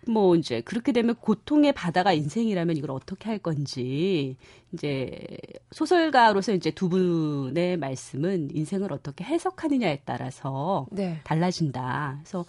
뭐 0.07 0.35
이제 0.35 0.61
그렇게 0.61 0.91
되면 0.91 1.15
고통의 1.15 1.73
바다가 1.73 2.11
인생이라면 2.13 2.75
이걸 2.75 2.91
어떻게 2.91 3.29
할 3.29 3.37
건지 3.39 4.35
이제 4.73 5.19
소설가로서 5.71 6.53
이제 6.53 6.71
두 6.71 6.89
분의 6.89 7.77
말씀은 7.77 8.49
인생을 8.53 8.91
어떻게 8.91 9.23
해석하느냐에 9.23 10.01
따라서 10.03 10.87
네. 10.91 11.21
달라진다. 11.23 12.19
그래서 12.21 12.45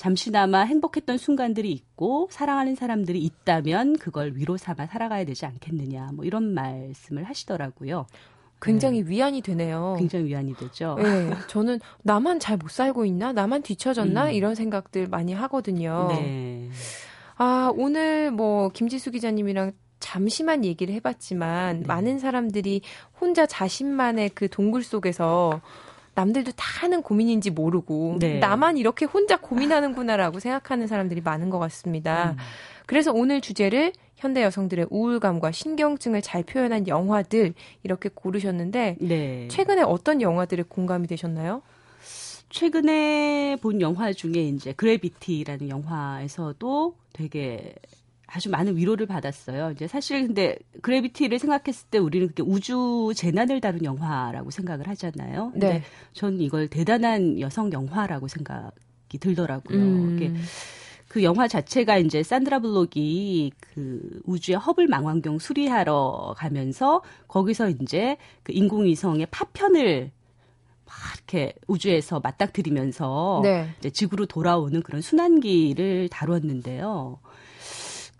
잠시나마 0.00 0.62
행복했던 0.62 1.18
순간들이 1.18 1.70
있고 1.72 2.26
사랑하는 2.30 2.74
사람들이 2.74 3.20
있다면 3.22 3.98
그걸 3.98 4.32
위로 4.34 4.56
삼아 4.56 4.86
살아가야 4.86 5.26
되지 5.26 5.44
않겠느냐 5.44 6.12
뭐 6.14 6.24
이런 6.24 6.54
말씀을 6.54 7.24
하시더라고요. 7.24 8.06
굉장히 8.62 9.04
네. 9.04 9.10
위안이 9.10 9.42
되네요. 9.42 9.96
굉장히 9.98 10.24
위안이 10.24 10.54
되죠. 10.56 10.94
네, 10.98 11.30
저는 11.48 11.80
나만 12.02 12.40
잘 12.40 12.56
못 12.56 12.70
살고 12.70 13.04
있나? 13.04 13.34
나만 13.34 13.60
뒤처졌나? 13.60 14.28
음. 14.28 14.32
이런 14.32 14.54
생각들 14.54 15.06
많이 15.06 15.34
하거든요. 15.34 16.08
네. 16.08 16.70
아, 17.36 17.70
오늘 17.76 18.30
뭐 18.30 18.70
김지수 18.70 19.10
기자님이랑 19.10 19.72
잠시만 19.98 20.64
얘기를 20.64 20.94
해봤지만 20.94 21.80
네. 21.80 21.86
많은 21.86 22.18
사람들이 22.18 22.80
혼자 23.20 23.44
자신만의 23.44 24.30
그 24.30 24.48
동굴 24.48 24.82
속에서 24.82 25.60
남들도 26.20 26.52
다 26.52 26.64
하는 26.82 27.02
고민인지 27.02 27.50
모르고 27.50 28.16
네. 28.20 28.38
나만 28.38 28.76
이렇게 28.76 29.06
혼자 29.06 29.38
고민하는구나라고 29.38 30.38
생각하는 30.38 30.86
사람들이 30.86 31.22
많은 31.22 31.48
것 31.48 31.58
같습니다. 31.58 32.32
음. 32.32 32.36
그래서 32.86 33.12
오늘 33.12 33.40
주제를 33.40 33.92
현대 34.16 34.42
여성들의 34.42 34.88
우울감과 34.90 35.50
신경증을 35.52 36.20
잘 36.20 36.42
표현한 36.42 36.88
영화들 36.88 37.54
이렇게 37.82 38.10
고르셨는데 38.12 38.96
네. 39.00 39.48
최근에 39.48 39.82
어떤 39.82 40.20
영화들에 40.20 40.64
공감이 40.68 41.06
되셨나요? 41.06 41.62
최근에 42.50 43.56
본 43.62 43.80
영화 43.80 44.12
중에 44.12 44.42
이제 44.42 44.72
그래비티라는 44.72 45.70
영화에서도 45.70 46.96
되게 47.14 47.74
아주 48.32 48.48
많은 48.48 48.76
위로를 48.76 49.06
받았어요. 49.06 49.72
이제 49.72 49.88
사실 49.88 50.26
근데 50.26 50.56
그래비티를 50.82 51.38
생각했을 51.38 51.88
때 51.90 51.98
우리는 51.98 52.28
그게 52.28 52.42
우주 52.42 53.12
재난을 53.16 53.60
다룬 53.60 53.84
영화라고 53.84 54.50
생각을 54.50 54.86
하잖아요. 54.88 55.50
근데 55.52 55.68
네. 55.68 55.82
저는 56.12 56.40
이걸 56.40 56.68
대단한 56.68 57.40
여성 57.40 57.72
영화라고 57.72 58.28
생각이 58.28 59.18
들더라고요. 59.18 59.78
음. 59.78 60.42
그 61.08 61.24
영화 61.24 61.48
자체가 61.48 61.98
이제 61.98 62.22
산드라 62.22 62.60
블록이 62.60 63.50
그 63.74 64.20
우주의 64.26 64.56
허블 64.56 64.86
망원경 64.86 65.40
수리하러 65.40 66.34
가면서 66.36 67.02
거기서 67.26 67.70
이제 67.70 68.16
그 68.44 68.52
인공위성의 68.52 69.26
파편을 69.32 70.12
막 70.86 70.94
이렇게 71.16 71.54
우주에서 71.66 72.20
맞닥뜨리면서 72.20 73.40
네. 73.42 73.70
이제 73.80 73.90
지구로 73.90 74.26
돌아오는 74.26 74.80
그런 74.82 75.00
순환기를 75.00 76.10
다뤘는데요. 76.10 77.18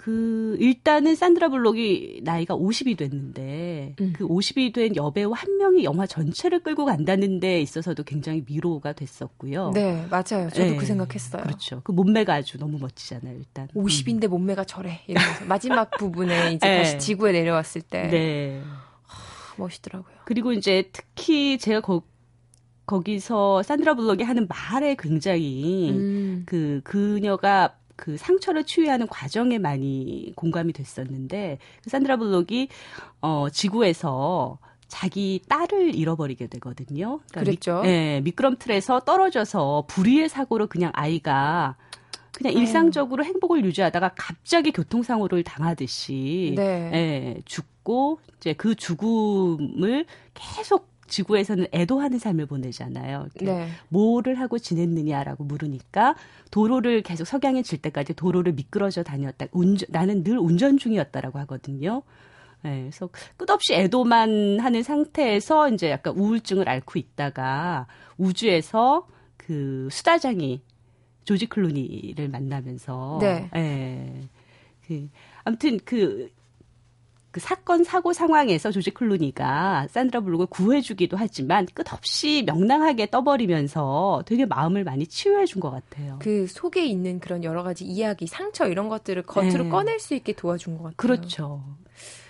그 0.00 0.56
일단은 0.60 1.14
산드라 1.14 1.50
블록이 1.50 2.22
나이가 2.24 2.56
50이 2.56 2.96
됐는데 2.96 3.96
음. 4.00 4.14
그 4.16 4.26
50이 4.26 4.72
된 4.72 4.96
여배우 4.96 5.32
한 5.32 5.58
명이 5.58 5.84
영화 5.84 6.06
전체를 6.06 6.62
끌고 6.62 6.86
간다는 6.86 7.38
데 7.38 7.60
있어서도 7.60 8.04
굉장히 8.04 8.42
위로가 8.48 8.94
됐었고요. 8.94 9.72
네, 9.74 10.06
맞아요. 10.08 10.48
저도 10.48 10.70
네. 10.70 10.76
그 10.76 10.86
생각했어요. 10.86 11.42
그렇죠. 11.42 11.82
그 11.84 11.92
몸매가 11.92 12.32
아주 12.32 12.56
너무 12.56 12.78
멋지잖아요, 12.78 13.36
일단. 13.36 13.68
50인데 13.74 14.24
음. 14.24 14.30
몸매가 14.30 14.64
저래. 14.64 15.02
이러면서 15.06 15.44
마지막 15.44 15.90
부분에 16.00 16.54
이제 16.54 16.66
네. 16.66 16.78
다시 16.78 16.98
지구에 16.98 17.32
내려왔을 17.32 17.82
때 17.82 18.08
네. 18.08 18.62
하, 19.02 19.54
멋있더라고요. 19.58 20.16
그리고 20.24 20.54
이제 20.54 20.88
특히 20.94 21.58
제가 21.58 21.82
거, 21.82 22.04
거기서 22.86 23.62
산드라 23.64 23.96
블록이 23.96 24.22
하는 24.22 24.48
말에 24.48 24.96
굉장히 24.98 25.90
음. 25.90 26.42
그 26.46 26.80
그녀가 26.84 27.76
그 28.00 28.16
상처를 28.16 28.64
치유하는 28.64 29.06
과정에 29.06 29.58
많이 29.58 30.32
공감이 30.34 30.72
됐었는데 30.72 31.58
그 31.84 31.90
산드라 31.90 32.16
블록이 32.16 32.68
어 33.20 33.48
지구에서 33.52 34.58
자기 34.88 35.42
딸을 35.48 35.94
잃어버리게 35.94 36.46
되거든요. 36.48 37.20
그러니까 37.30 37.40
그랬죠. 37.40 37.82
미, 37.82 37.88
네, 37.88 38.20
미끄럼 38.22 38.56
틀에서 38.58 39.00
떨어져서 39.00 39.84
불의의 39.86 40.30
사고로 40.30 40.66
그냥 40.66 40.90
아이가 40.94 41.76
그냥 42.32 42.54
일상적으로 42.54 43.22
행복을 43.22 43.64
유지하다가 43.66 44.12
갑자기 44.16 44.72
교통사고를 44.72 45.44
당하듯이 45.44 46.54
네. 46.56 46.90
네, 46.90 47.42
죽고 47.44 48.20
이제 48.38 48.54
그 48.54 48.74
죽음을 48.74 50.06
계속 50.32 50.89
지구에서는 51.10 51.66
애도하는 51.72 52.18
삶을 52.18 52.46
보내잖아요. 52.46 53.28
네. 53.42 53.68
뭐를 53.88 54.36
하고 54.36 54.58
지냈느냐라고 54.58 55.44
물으니까 55.44 56.14
도로를 56.50 57.02
계속 57.02 57.26
석양이 57.26 57.62
질 57.62 57.82
때까지 57.82 58.14
도로를 58.14 58.52
미끄러져 58.54 59.02
다녔다. 59.02 59.46
운전, 59.52 59.86
나는 59.90 60.24
늘 60.24 60.38
운전 60.38 60.78
중이었다라고 60.78 61.38
하거든요. 61.40 62.02
네, 62.62 62.80
그래서 62.80 63.08
끝없이 63.36 63.74
애도만 63.74 64.60
하는 64.60 64.82
상태에서 64.82 65.70
이제 65.70 65.90
약간 65.90 66.14
우울증을 66.16 66.68
앓고 66.68 66.98
있다가 66.98 67.86
우주에서 68.16 69.06
그 69.36 69.88
수다장이 69.90 70.60
조지 71.24 71.46
클루니를 71.46 72.28
만나면서 72.28 73.18
네. 73.20 73.50
네. 73.52 74.28
그 74.86 75.08
아무튼 75.44 75.78
그 75.84 76.30
그 77.30 77.38
사건 77.38 77.84
사고 77.84 78.12
상황에서 78.12 78.72
조지 78.72 78.90
클루니가 78.90 79.86
산드라 79.90 80.20
블록을 80.22 80.46
구해주기도 80.46 81.16
하지만 81.16 81.66
끝없이 81.72 82.42
명랑하게 82.44 83.10
떠버리면서 83.10 84.24
되게 84.26 84.46
마음을 84.46 84.82
많이 84.84 85.06
치유해 85.06 85.46
준 85.46 85.60
것 85.60 85.70
같아요. 85.70 86.18
그 86.20 86.46
속에 86.46 86.84
있는 86.84 87.20
그런 87.20 87.44
여러 87.44 87.62
가지 87.62 87.84
이야기, 87.84 88.26
상처 88.26 88.66
이런 88.66 88.88
것들을 88.88 89.22
겉으로 89.22 89.64
네. 89.64 89.68
꺼낼 89.70 90.00
수 90.00 90.14
있게 90.14 90.32
도와준 90.32 90.74
것 90.78 90.84
같아요. 90.84 90.96
그렇죠. 90.96 91.62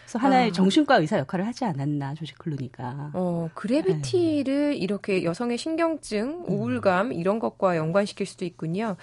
그래서 0.04 0.18
하나의 0.18 0.48
아. 0.48 0.52
정신과 0.52 0.96
의사 0.96 1.18
역할을 1.18 1.46
하지 1.46 1.64
않았나 1.64 2.14
조지 2.14 2.34
클루니가. 2.34 3.12
어 3.14 3.48
Gravity를 3.54 4.70
네. 4.70 4.76
이렇게 4.76 5.22
여성의 5.22 5.56
신경증, 5.56 6.46
우울감 6.48 7.12
이런 7.12 7.38
것과 7.38 7.76
연관시킬 7.76 8.26
수도 8.26 8.44
있군요. 8.44 8.96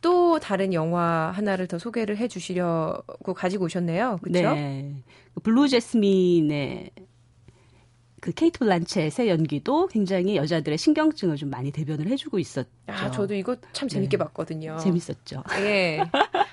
또 0.00 0.38
다른 0.38 0.72
영화 0.72 1.32
하나를 1.34 1.66
더 1.66 1.78
소개를 1.78 2.16
해 2.16 2.28
주시려고 2.28 3.34
가지고 3.34 3.64
오셨네요. 3.64 4.18
그렇죠? 4.22 4.54
네. 4.54 4.94
Blue 5.42 5.68
Jasmine의 5.68 6.90
그 8.20 8.32
케이트 8.32 8.58
블란쳇의 8.58 9.28
연기도 9.28 9.86
굉장히 9.86 10.36
여자들의 10.36 10.78
신경증을 10.78 11.36
좀 11.36 11.50
많이 11.50 11.70
대변을 11.70 12.08
해주고 12.08 12.38
있었죠. 12.38 12.68
아, 12.86 13.10
저도 13.10 13.34
이거 13.34 13.56
참 13.72 13.88
재밌게 13.88 14.16
네. 14.16 14.24
봤거든요. 14.24 14.76
재밌었죠. 14.78 15.44
예. 15.60 16.00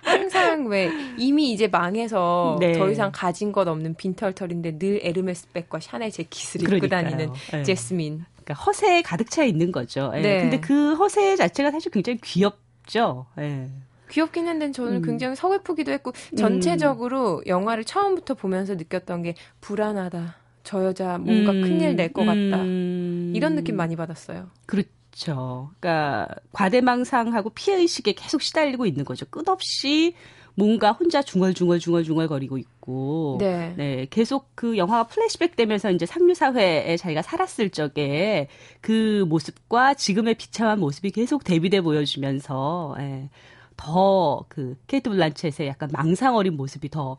항상 0.01 0.67
왜 0.67 0.91
이미 1.17 1.51
이제 1.51 1.67
망해서 1.67 2.57
네. 2.59 2.73
더 2.73 2.91
이상 2.91 3.11
가진 3.11 3.51
것 3.51 3.67
없는 3.67 3.95
빈털터리인데 3.95 4.77
늘 4.77 4.99
에르메스 5.01 5.51
백과 5.53 5.79
샤넬 5.79 6.11
재킷을 6.11 6.61
입고 6.75 6.87
다니는 6.89 7.31
네. 7.51 7.63
제스민. 7.63 8.23
그러니까 8.43 8.53
허세에 8.65 9.01
가득 9.01 9.31
차 9.31 9.43
있는 9.43 9.71
거죠. 9.71 10.11
예. 10.15 10.21
네. 10.21 10.41
근데 10.41 10.59
그 10.59 10.93
허세 10.95 11.35
자체가 11.37 11.71
사실 11.71 11.91
굉장히 11.91 12.19
귀엽 12.21 12.59
죠. 12.85 13.25
예. 13.39 13.69
귀엽긴 14.09 14.47
한데 14.47 14.71
저는 14.71 14.97
음. 14.97 15.01
굉장히 15.01 15.35
서글프기도 15.35 15.91
했고 15.91 16.11
전체적으로 16.37 17.37
음. 17.39 17.47
영화를 17.47 17.83
처음부터 17.83 18.35
보면서 18.35 18.75
느꼈던 18.75 19.23
게 19.23 19.35
불안하다. 19.61 20.35
저 20.63 20.85
여자 20.85 21.17
뭔가 21.17 21.51
음. 21.51 21.61
큰일 21.61 21.95
낼 21.95 22.13
것 22.13 22.21
같다. 22.23 22.61
음. 22.61 23.33
이런 23.35 23.55
느낌 23.55 23.75
많이 23.75 23.95
받았어요. 23.95 24.49
그렇죠. 24.65 25.71
그러니까 25.79 26.27
과대망상하고 26.51 27.49
피해 27.51 27.77
의식에 27.77 28.13
계속 28.13 28.41
시달리고 28.41 28.85
있는 28.85 29.03
거죠. 29.03 29.25
끝없이 29.25 30.13
뭔가 30.55 30.91
혼자 30.91 31.21
중얼중얼 31.21 31.79
중얼중얼 31.79 32.27
거리고 32.27 32.57
있고, 32.57 33.37
네. 33.39 33.73
네. 33.75 34.07
계속 34.09 34.49
그 34.55 34.77
영화가 34.77 35.07
플래시백 35.07 35.55
되면서 35.55 35.91
이제 35.91 36.05
상류 36.05 36.33
사회에 36.35 36.95
자기가 36.97 37.21
살았을 37.21 37.69
적에 37.71 38.47
그 38.81 39.25
모습과 39.27 39.95
지금의 39.95 40.35
비참한 40.35 40.79
모습이 40.79 41.11
계속 41.11 41.43
대비돼 41.43 41.81
보여지면서, 41.81 42.95
예. 42.99 43.29
더 43.75 44.45
그 44.49 44.75
케이트 44.87 45.09
블란쳇의 45.09 45.67
약간 45.67 45.89
망상 45.91 46.35
어린 46.35 46.55
모습이 46.55 46.89
더 46.89 47.17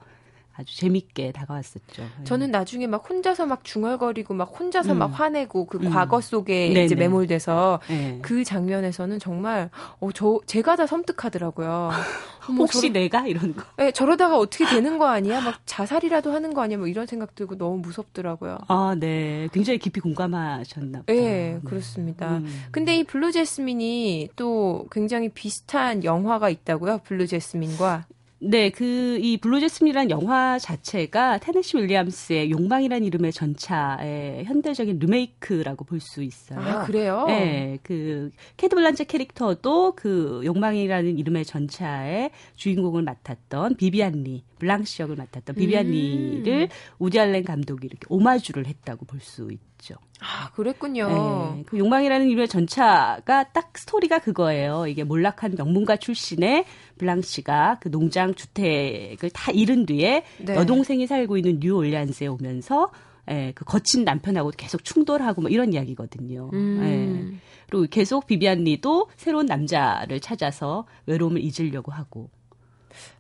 아주 0.56 0.76
재밌게 0.76 1.32
다가왔었죠. 1.32 2.02
예. 2.02 2.24
저는 2.24 2.50
나중에 2.50 2.86
막 2.86 3.08
혼자서 3.08 3.46
막 3.46 3.64
중얼거리고 3.64 4.34
막 4.34 4.52
혼자서 4.58 4.92
음. 4.92 4.98
막 4.98 5.06
화내고 5.08 5.66
그 5.66 5.78
음. 5.78 5.90
과거 5.90 6.20
속에 6.20 6.68
네네. 6.68 6.84
이제 6.84 6.94
매몰돼서 6.94 7.80
네. 7.88 8.18
그 8.22 8.44
장면에서는 8.44 9.18
정말 9.18 9.70
어 10.00 10.10
저 10.14 10.38
제가 10.46 10.76
다 10.76 10.86
섬뜩하더라고요. 10.86 11.90
혹시 12.58 12.82
저러, 12.82 12.92
내가 12.92 13.26
이런 13.26 13.56
거? 13.56 13.64
네, 13.76 13.90
저러다가 13.90 14.38
어떻게 14.38 14.64
되는 14.66 14.98
거 14.98 15.06
아니야? 15.08 15.40
막 15.40 15.60
자살이라도 15.66 16.32
하는 16.32 16.54
거 16.54 16.62
아니야? 16.62 16.78
뭐 16.78 16.86
이런 16.86 17.06
생각 17.06 17.34
들고 17.34 17.56
너무 17.56 17.78
무섭더라고요. 17.78 18.58
아, 18.68 18.94
네. 18.98 19.48
굉장히 19.52 19.78
깊이 19.78 19.98
공감하셨나 20.00 21.00
보다. 21.00 21.12
네, 21.12 21.58
그렇습니다. 21.64 22.36
음. 22.36 22.46
근데 22.70 22.96
이 22.96 23.02
Blue 23.04 23.32
Jasmine이 23.32 24.28
또 24.36 24.86
굉장히 24.92 25.30
비슷한 25.30 26.04
영화가 26.04 26.48
있다고요? 26.50 27.00
Blue 27.04 27.26
Jasmine과. 27.26 28.04
네, 28.40 28.68
그 28.70 29.18
이 29.22 29.38
Blue 29.38 29.60
Jasmine이라는 29.60 30.10
영화 30.10 30.58
자체가 30.58 31.38
테네시 31.38 31.78
윌리엄스의 31.78 32.50
욕망이라는 32.50 33.06
이름의 33.06 33.32
전차의 33.32 34.44
현대적인 34.44 34.98
리메이크라고 34.98 35.84
볼 35.84 36.00
수 36.00 36.22
있어요. 36.22 36.60
아, 36.60 36.84
그래요? 36.84 37.24
네, 37.26 37.78
그 37.82 38.30
케이트 38.56 38.74
블란쳇 38.76 39.04
캐릭터도 39.04 39.94
그 39.96 40.42
욕망이라는 40.44 41.18
이름의 41.18 41.44
전차의 41.46 42.32
주인공을 42.56 43.02
맡았던 43.02 43.76
비비안 43.76 44.24
리, 44.24 44.44
블랑시 44.58 45.00
역을 45.02 45.16
맡았던 45.16 45.54
비비안 45.56 45.86
음. 45.86 45.90
리를 45.92 46.68
우디 46.98 47.18
알렌 47.18 47.44
감독이 47.44 47.86
이렇게 47.86 48.04
오마주를 48.08 48.66
했다고 48.66 49.06
볼 49.06 49.20
수 49.20 49.50
있 49.52 49.58
죠. 49.84 49.96
아, 50.20 50.50
그랬군요. 50.52 51.54
네, 51.56 51.64
그 51.66 51.78
욕망이라는 51.78 52.28
이름의 52.28 52.48
전차가 52.48 53.52
딱 53.52 53.76
스토리가 53.76 54.20
그거예요. 54.20 54.86
이게 54.86 55.04
몰락한 55.04 55.56
명문가 55.58 55.96
출신의 55.96 56.64
블랑시가 56.96 57.80
그 57.80 57.90
농장 57.90 58.34
주택을 58.34 59.28
다 59.30 59.52
잃은 59.52 59.84
뒤에 59.84 60.24
네. 60.38 60.54
여동생이 60.54 61.06
살고 61.06 61.36
있는 61.36 61.60
뉴올리안스에 61.60 62.28
오면서 62.28 62.90
예, 63.30 63.52
그 63.54 63.64
거친 63.66 64.04
남편하고 64.04 64.52
계속 64.56 64.84
충돌하고 64.84 65.42
뭐 65.42 65.50
이런 65.50 65.72
이야기거든요. 65.74 66.50
음. 66.54 66.80
예. 66.82 67.40
그리고 67.68 67.86
계속 67.90 68.26
비비안 68.26 68.64
리도 68.64 69.10
새로운 69.16 69.46
남자를 69.46 70.20
찾아서 70.20 70.86
외로움을 71.06 71.42
잊으려고 71.42 71.92
하고 71.92 72.30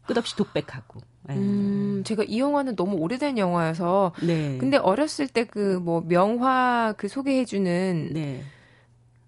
끝없이 0.06 0.34
독백하고. 0.36 1.00
예. 1.30 1.34
음, 1.36 2.02
제가 2.04 2.24
이 2.26 2.38
영화는 2.38 2.76
너무 2.76 2.96
오래된 2.98 3.38
영화여서. 3.38 4.12
네. 4.22 4.58
근데 4.58 4.76
어렸을 4.76 5.26
때 5.28 5.44
그 5.44 5.80
뭐 5.80 6.02
명화 6.06 6.94
그 6.98 7.08
소개해주는 7.08 8.10
네. 8.12 8.42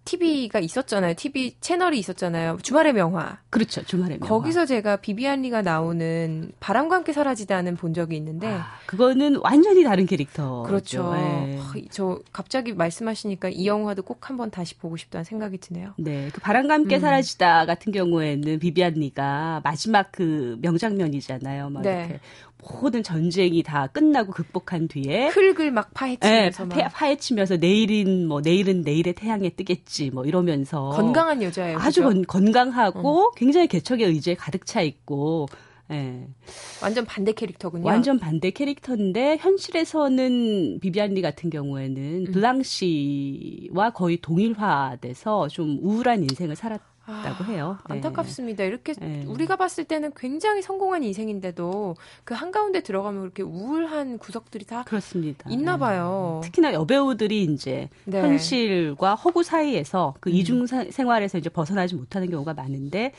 TV가 0.06 0.60
있었잖아요. 0.60 1.14
TV 1.14 1.56
채널이 1.60 1.98
있었잖아요. 1.98 2.58
주말의 2.62 2.94
명화. 2.94 3.40
그렇죠. 3.50 3.82
주말의 3.84 4.18
명화. 4.20 4.28
거기서 4.28 4.64
제가 4.64 4.96
비비안 4.96 5.42
리가 5.42 5.62
나오는 5.62 6.52
바람과 6.60 6.96
함께 6.96 7.12
사라지다는 7.12 7.76
본 7.76 7.92
적이 7.92 8.16
있는데 8.16 8.46
아, 8.46 8.66
그거는 8.86 9.36
완전히 9.42 9.82
다른 9.82 10.06
캐릭터. 10.06 10.62
그렇죠. 10.62 11.12
네. 11.12 11.60
저 11.90 12.20
갑자기 12.32 12.72
말씀하시니까 12.72 13.50
이 13.50 13.66
영화도 13.66 14.02
꼭 14.02 14.30
한번 14.30 14.50
다시 14.50 14.76
보고 14.78 14.96
싶다는 14.96 15.24
생각이 15.24 15.58
드네요. 15.58 15.92
네. 15.98 16.30
그 16.32 16.40
바람과 16.40 16.74
함께 16.74 16.96
음. 16.96 17.00
사라지다 17.00 17.66
같은 17.66 17.92
경우에는 17.92 18.60
비비안 18.60 18.94
리가 18.94 19.60
마지막 19.64 20.12
그 20.12 20.56
명장면이잖아요. 20.62 21.70
막 21.70 21.82
네. 21.82 21.98
이렇게 21.98 22.20
모든 22.58 23.02
전쟁이 23.02 23.62
다 23.62 23.86
끝나고 23.88 24.32
극복한 24.32 24.88
뒤에 24.88 25.28
흙을 25.28 25.70
막 25.70 25.92
파헤치면서 25.94 26.68
네, 26.68 26.88
파, 26.88 27.06
헤치면서 27.06 27.56
내일은 27.58 28.26
뭐 28.26 28.40
내일은 28.40 28.82
내일의 28.82 29.14
태양에 29.14 29.50
뜨겠지 29.50 30.10
뭐 30.10 30.24
이러면서 30.24 30.90
건강한 30.90 31.42
여자예요. 31.42 31.78
아주 31.78 32.02
건, 32.02 32.24
건강하고 32.26 33.28
음. 33.28 33.30
굉장히 33.36 33.68
개척의 33.68 34.06
의지에 34.06 34.34
가득 34.34 34.66
차 34.66 34.80
있고 34.80 35.46
예. 35.90 36.26
완전 36.82 37.04
반대 37.04 37.32
캐릭터군요. 37.32 37.84
완전 37.86 38.18
반대 38.18 38.50
캐릭터인데 38.50 39.36
현실에서는 39.38 40.80
비비안리 40.80 41.22
같은 41.22 41.50
경우에는 41.50 42.26
음. 42.26 42.32
블랑시와 42.32 43.90
거의 43.90 44.18
동일화돼서 44.20 45.48
좀 45.48 45.78
우울한 45.80 46.22
인생을 46.22 46.56
살았. 46.56 46.80
다고 47.06 47.44
아, 47.44 47.46
해요. 47.46 47.78
네. 47.88 47.94
안타깝습니다. 47.94 48.64
이렇게 48.64 48.92
네. 48.94 49.24
우리가 49.26 49.56
봤을 49.56 49.84
때는 49.84 50.12
굉장히 50.16 50.60
성공한 50.60 51.04
인생인데도 51.04 51.94
그 52.24 52.34
한가운데 52.34 52.82
들어가면 52.82 53.20
그렇게 53.20 53.42
우울한 53.44 54.18
구석들이 54.18 54.64
다 54.64 54.82
그렇습니다. 54.84 55.48
있나 55.48 55.74
네. 55.74 55.78
봐요. 55.78 56.40
특히나 56.42 56.72
여배우들이 56.72 57.44
이제 57.44 57.88
네. 58.04 58.20
현실과 58.20 59.14
허구 59.14 59.44
사이에서 59.44 60.14
그 60.20 60.30
음. 60.30 60.34
이중 60.34 60.66
생활에서 60.66 61.38
이제 61.38 61.48
벗어나지 61.48 61.94
못하는 61.94 62.28
경우가 62.28 62.54
많은데 62.54 63.12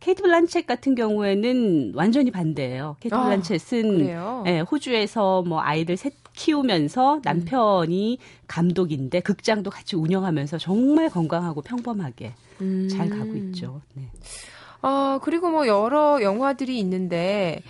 케이트 0.00 0.22
블란쳇 0.22 0.66
같은 0.66 0.94
경우에는 0.94 1.92
완전히 1.94 2.30
반대예요. 2.30 2.96
케이트 3.00 3.14
아, 3.14 3.24
블란쳇은 3.24 4.44
예, 4.46 4.60
호주에서 4.60 5.42
뭐 5.42 5.60
아이들 5.60 5.96
셋 5.96 6.12
키우면서 6.32 7.20
남편이 7.24 8.18
음. 8.20 8.24
감독인데 8.46 9.20
극장도 9.20 9.70
같이 9.70 9.96
운영하면서 9.96 10.58
정말 10.58 11.08
건강하고 11.08 11.62
평범하게 11.62 12.34
음. 12.60 12.88
잘 12.88 13.08
가고 13.08 13.34
있죠. 13.36 13.80
네. 13.94 14.10
아, 14.82 15.18
그리고 15.22 15.50
뭐 15.50 15.66
여러 15.66 16.20
영화들이 16.22 16.78
있는데 16.78 17.62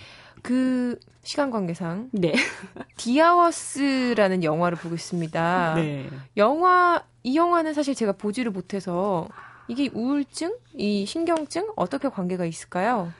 그 0.42 0.98
시간 1.22 1.50
관계상 1.50 2.10
네. 2.12 2.34
The 2.96 3.28
Hours라는 3.28 4.44
영화를 4.44 4.76
보겠습니다. 4.78 5.74
네. 5.76 6.08
영화 6.36 7.02
이 7.22 7.36
영화는 7.36 7.72
사실 7.72 7.94
제가 7.94 8.12
보지를 8.12 8.52
못해서 8.52 9.26
이게 9.68 9.90
우울증, 9.92 10.56
이 10.74 11.06
신경증 11.06 11.72
어떻게 11.76 12.08
관계가 12.08 12.44
있을까요? 12.46 13.12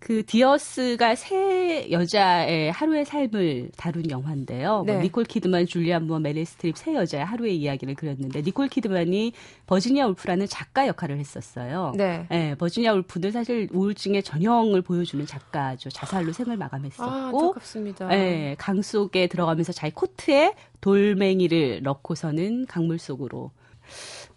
그 0.00 0.24
The 0.24 0.52
Hours가 0.52 1.16
세 1.16 1.90
여자의 1.90 2.70
하루의 2.70 3.04
삶을 3.04 3.70
다룬 3.76 4.08
영화인데요. 4.10 4.76
뭐 4.76 4.84
네. 4.84 4.92
뭐 4.92 5.02
니콜 5.02 5.24
키드만, 5.24 5.66
줄리안 5.66 6.06
무어, 6.06 6.20
메릴 6.20 6.44
스트립 6.44 6.76
세 6.76 6.94
여자의 6.94 7.24
하루의 7.24 7.56
이야기를 7.56 7.96
그렸는데 7.96 8.42
니콜 8.42 8.68
키드만이 8.68 9.32
버지니아 9.66 10.06
울프라는 10.06 10.46
작가 10.46 10.86
역할을 10.86 11.18
했었어요. 11.18 11.94
네. 11.96 12.26
네 12.30 12.54
버지니아 12.54 12.92
울프는 12.94 13.32
사실 13.32 13.68
우울증의 13.72 14.22
전형을 14.22 14.82
보여주는 14.82 15.26
작가죠. 15.26 15.90
자살로 15.90 16.32
생을 16.32 16.56
마감했었고, 16.56 17.56
아, 18.00 18.08
네, 18.08 18.54
강 18.56 18.82
속에 18.82 19.26
들어가면서 19.26 19.72
자기 19.72 19.92
코트에 19.94 20.54
돌멩이를 20.80 21.82
넣고서는 21.82 22.66
강물 22.66 23.00
속으로 23.00 23.50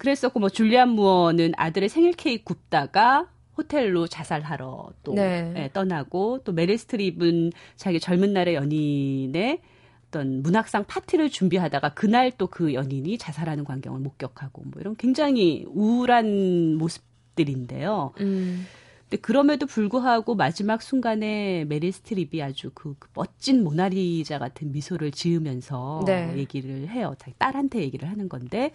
그랬었고 0.01 0.39
뭐 0.39 0.49
줄리안 0.49 0.89
무어는 0.89 1.51
아들의 1.57 1.87
생일 1.87 2.13
케이크 2.13 2.43
굽다가 2.43 3.27
호텔로 3.55 4.07
자살하러 4.07 4.89
또 5.03 5.13
네. 5.13 5.53
예, 5.55 5.69
떠나고 5.71 6.39
또 6.43 6.53
메릴 6.53 6.79
스트립은 6.79 7.51
자기 7.75 7.99
젊은 7.99 8.33
날의 8.33 8.55
연인의 8.55 9.59
어떤 10.07 10.41
문학상 10.41 10.85
파티를 10.85 11.29
준비하다가 11.29 11.93
그날 11.93 12.31
또 12.31 12.47
그 12.47 12.73
연인이 12.73 13.19
자살하는 13.19 13.63
광경을 13.63 13.99
목격하고 13.99 14.63
뭐 14.65 14.81
이런 14.81 14.95
굉장히 14.95 15.65
우울한 15.67 16.77
모습들인데요. 16.77 18.13
음. 18.21 18.65
근데 19.03 19.21
그럼에도 19.21 19.67
불구하고 19.67 20.33
마지막 20.33 20.81
순간에 20.81 21.65
메릴 21.65 21.91
스트립이 21.91 22.41
아주 22.41 22.71
그, 22.73 22.95
그 22.97 23.07
멋진 23.13 23.63
모나리자 23.63 24.39
같은 24.39 24.71
미소를 24.71 25.11
지으면서 25.11 26.01
네. 26.07 26.33
얘기를 26.37 26.89
해요. 26.89 27.13
자기 27.19 27.35
딸한테 27.37 27.81
얘기를 27.81 28.09
하는 28.09 28.29
건데 28.29 28.71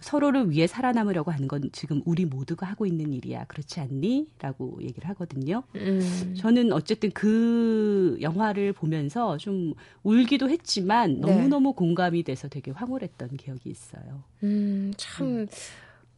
서로를 0.00 0.50
위해 0.50 0.66
살아남으려고 0.66 1.30
하는 1.30 1.48
건 1.48 1.70
지금 1.72 2.02
우리 2.04 2.24
모두가 2.24 2.66
하고 2.66 2.86
있는 2.86 3.12
일이야. 3.12 3.44
그렇지 3.46 3.80
않니? 3.80 4.28
라고 4.40 4.78
얘기를 4.82 5.08
하거든요. 5.10 5.62
음. 5.74 6.34
저는 6.36 6.72
어쨌든 6.72 7.10
그 7.12 8.18
영화를 8.20 8.72
보면서 8.72 9.36
좀 9.38 9.74
울기도 10.02 10.50
했지만 10.50 11.20
네. 11.20 11.20
너무너무 11.20 11.72
공감이 11.72 12.22
돼서 12.22 12.48
되게 12.48 12.70
황홀했던 12.70 13.36
기억이 13.36 13.70
있어요. 13.70 14.22
음, 14.42 14.92
참. 14.96 15.26
음. 15.26 15.46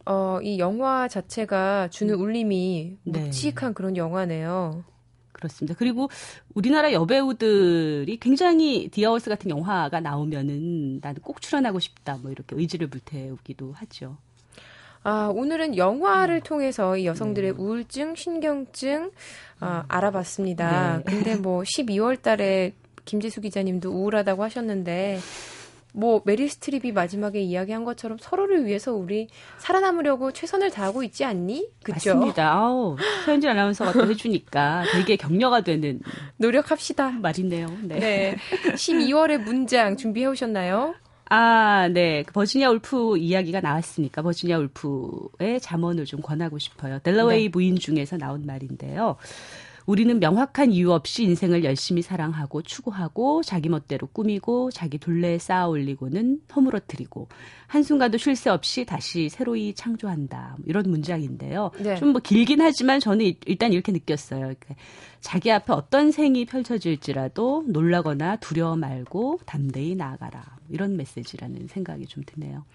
어, 0.06 0.40
이 0.42 0.58
영화 0.58 1.06
자체가 1.06 1.88
주는 1.90 2.14
음. 2.14 2.20
울림이 2.20 2.98
네. 3.04 3.20
묵직한 3.20 3.70
네. 3.70 3.74
그런 3.74 3.96
영화네요. 3.96 4.82
그렇습니다. 5.38 5.76
그리고 5.78 6.10
우리나라 6.54 6.92
여배우들이 6.92 8.18
굉장히 8.18 8.88
디어월스 8.88 9.30
같은 9.30 9.50
영화가 9.50 10.00
나오면은 10.00 10.98
나는 11.00 11.20
꼭 11.22 11.40
출연하고 11.40 11.78
싶다 11.78 12.18
뭐 12.20 12.30
이렇게 12.32 12.56
의지를 12.56 12.88
불태우기도 12.88 13.72
하죠. 13.72 14.16
아, 15.04 15.30
오늘은 15.32 15.76
영화를 15.76 16.36
음. 16.36 16.40
통해서 16.42 16.96
이 16.96 17.06
여성들의 17.06 17.52
네. 17.52 17.58
우울증, 17.58 18.16
신경증 18.16 19.12
아, 19.60 19.84
알아봤습니다. 19.88 20.98
네. 20.98 21.02
근데 21.04 21.36
뭐 21.36 21.62
12월 21.62 22.20
달에 22.20 22.74
김지수 23.04 23.40
기자님도 23.40 23.90
우울하다고 23.90 24.42
하셨는데 24.42 25.20
뭐 25.92 26.22
메릴 26.24 26.48
스트립이 26.48 26.92
마지막에 26.92 27.40
이야기한 27.40 27.84
것처럼 27.84 28.18
서로를 28.20 28.66
위해서 28.66 28.92
우리 28.92 29.28
살아남으려고 29.58 30.32
최선을 30.32 30.70
다하고 30.70 31.02
있지 31.02 31.24
않니? 31.24 31.68
그죠? 31.82 32.14
맞습니다. 32.14 32.52
아우, 32.52 32.96
서현진 33.24 33.50
아나운서가 33.50 33.92
또 33.92 34.08
해주니까 34.08 34.84
되게 34.92 35.16
격려가 35.16 35.62
되는 35.62 36.00
노력합시다. 36.36 37.10
말이네요. 37.10 37.66
네. 37.84 37.98
네. 37.98 38.36
12월의 38.74 39.38
문장 39.38 39.96
준비해 39.96 40.26
오셨나요? 40.26 40.94
아, 41.30 41.88
네. 41.92 42.22
그 42.22 42.32
버지니아 42.32 42.70
울프 42.70 43.18
이야기가 43.18 43.60
나왔으니까 43.60 44.22
버지니아 44.22 44.58
울프의 44.58 45.60
잠언을 45.60 46.04
좀 46.06 46.20
권하고 46.20 46.58
싶어요. 46.58 46.98
댈러웨이 47.00 47.44
네. 47.44 47.50
부인 47.50 47.76
중에서 47.76 48.16
나온 48.16 48.46
말인데요. 48.46 49.16
우리는 49.88 50.20
명확한 50.20 50.70
이유 50.70 50.92
없이 50.92 51.24
인생을 51.24 51.64
열심히 51.64 52.02
사랑하고 52.02 52.60
추구하고 52.60 53.42
자기 53.42 53.70
멋대로 53.70 54.06
꾸미고 54.06 54.70
자기 54.70 54.98
둘레에 54.98 55.38
쌓아 55.38 55.66
올리고는 55.66 56.42
허물어뜨리고 56.54 57.28
한순간도 57.68 58.18
쉴 58.18 58.36
새 58.36 58.50
없이 58.50 58.84
다시 58.84 59.30
새로이 59.30 59.72
창조한다. 59.72 60.56
뭐 60.58 60.64
이런 60.66 60.90
문장인데요. 60.90 61.70
네. 61.78 61.96
좀뭐 61.96 62.20
길긴 62.20 62.60
하지만 62.60 63.00
저는 63.00 63.32
일단 63.46 63.72
이렇게 63.72 63.90
느꼈어요. 63.90 64.52
자기 65.22 65.50
앞에 65.50 65.72
어떤 65.72 66.12
생이 66.12 66.44
펼쳐질지라도 66.44 67.64
놀라거나 67.68 68.36
두려워 68.36 68.76
말고 68.76 69.40
담대히 69.46 69.94
나아가라. 69.94 70.44
뭐 70.66 70.68
이런 70.68 70.98
메시지라는 70.98 71.66
생각이 71.66 72.04
좀 72.04 72.24
드네요. 72.26 72.66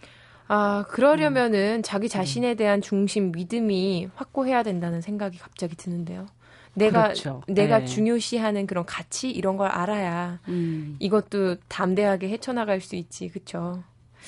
아, 0.48 0.84
그러려면은 0.90 1.78
음. 1.78 1.84
자기 1.84 2.10
자신에 2.10 2.56
대한 2.56 2.82
중심, 2.82 3.32
믿음이 3.32 4.10
확고해야 4.16 4.64
된다는 4.64 5.00
생각이 5.00 5.38
갑자기 5.38 5.76
드는데요. 5.76 6.26
내가 6.76 7.04
그렇죠. 7.04 7.42
내가 7.48 7.80
네. 7.80 7.86
중요시하는 7.86 8.66
그런 8.68 8.86
가치 8.86 9.30
이런 9.30 9.58
걸 9.58 9.70
알아야 9.70 10.40
음. 10.48 10.96
이것도 11.00 11.58
담대하게 11.68 12.30
헤쳐나갈 12.30 12.82
수 12.82 12.96
있지, 12.96 13.28
그렇죠? 13.30 13.84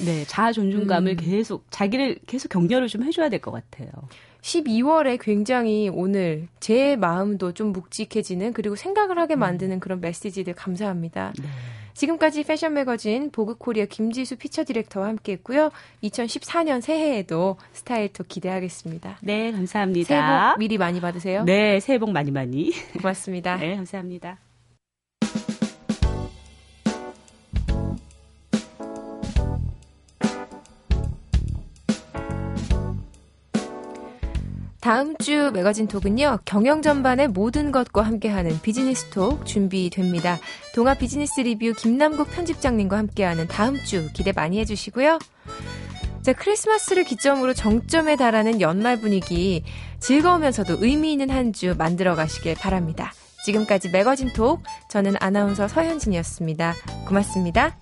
네, 0.05 0.25
자아 0.25 0.51
존중감을 0.51 1.13
음. 1.13 1.17
계속 1.17 1.65
자기를 1.71 2.19
계속 2.27 2.49
격려를 2.49 2.87
좀 2.87 3.03
해줘야 3.03 3.29
될 3.29 3.39
것 3.39 3.51
같아요. 3.51 3.89
12월에 4.41 5.17
굉장히 5.19 5.89
오늘 5.89 6.47
제 6.59 6.95
마음도 6.95 7.51
좀 7.53 7.71
묵직해지는 7.71 8.53
그리고 8.53 8.75
생각을 8.75 9.17
하게 9.17 9.35
음. 9.35 9.39
만드는 9.39 9.79
그런 9.79 10.01
메시지들 10.01 10.53
감사합니다. 10.53 11.33
네. 11.41 11.47
지금까지 11.95 12.43
패션 12.43 12.73
매거진 12.73 13.31
보그코리아 13.31 13.85
김지수 13.85 14.35
피처 14.35 14.63
디렉터와 14.65 15.07
함께했고요. 15.07 15.71
2014년 16.03 16.81
새해에도 16.81 17.57
스타일톡 17.73 18.27
기대하겠습니다. 18.27 19.17
네, 19.21 19.51
감사합니다. 19.51 20.07
새해 20.07 20.21
복 20.51 20.59
미리 20.59 20.77
많이 20.77 21.01
받으세요. 21.01 21.43
네, 21.43 21.79
새해 21.79 21.97
복 21.97 22.11
많이 22.11 22.31
많이. 22.31 22.71
고맙습니다. 23.01 23.55
네, 23.57 23.75
감사합니다. 23.75 24.44
다음 34.85 35.17
주 35.17 35.49
매거진 35.51 35.87
톡은요, 35.87 36.41
경영 36.45 36.83
전반의 36.83 37.29
모든 37.29 37.71
것과 37.71 38.03
함께하는 38.03 38.61
비즈니스 38.61 39.09
톡 39.09 39.43
준비됩니다. 39.43 40.37
동아 40.75 40.93
비즈니스 40.93 41.41
리뷰 41.41 41.73
김남국 41.75 42.29
편집장님과 42.29 42.95
함께하는 42.95 43.47
다음 43.47 43.83
주 43.83 44.07
기대 44.13 44.31
많이 44.31 44.59
해주시고요. 44.59 45.17
자, 46.21 46.33
크리스마스를 46.33 47.03
기점으로 47.03 47.55
정점에 47.55 48.15
달하는 48.15 48.61
연말 48.61 49.01
분위기 49.01 49.63
즐거우면서도 50.01 50.77
의미 50.81 51.13
있는 51.13 51.31
한 51.31 51.51
주 51.51 51.73
만들어 51.75 52.13
가시길 52.13 52.53
바랍니다. 52.53 53.11
지금까지 53.43 53.89
매거진 53.89 54.33
톡, 54.33 54.61
저는 54.91 55.15
아나운서 55.19 55.67
서현진이었습니다. 55.67 56.75
고맙습니다. 57.07 57.75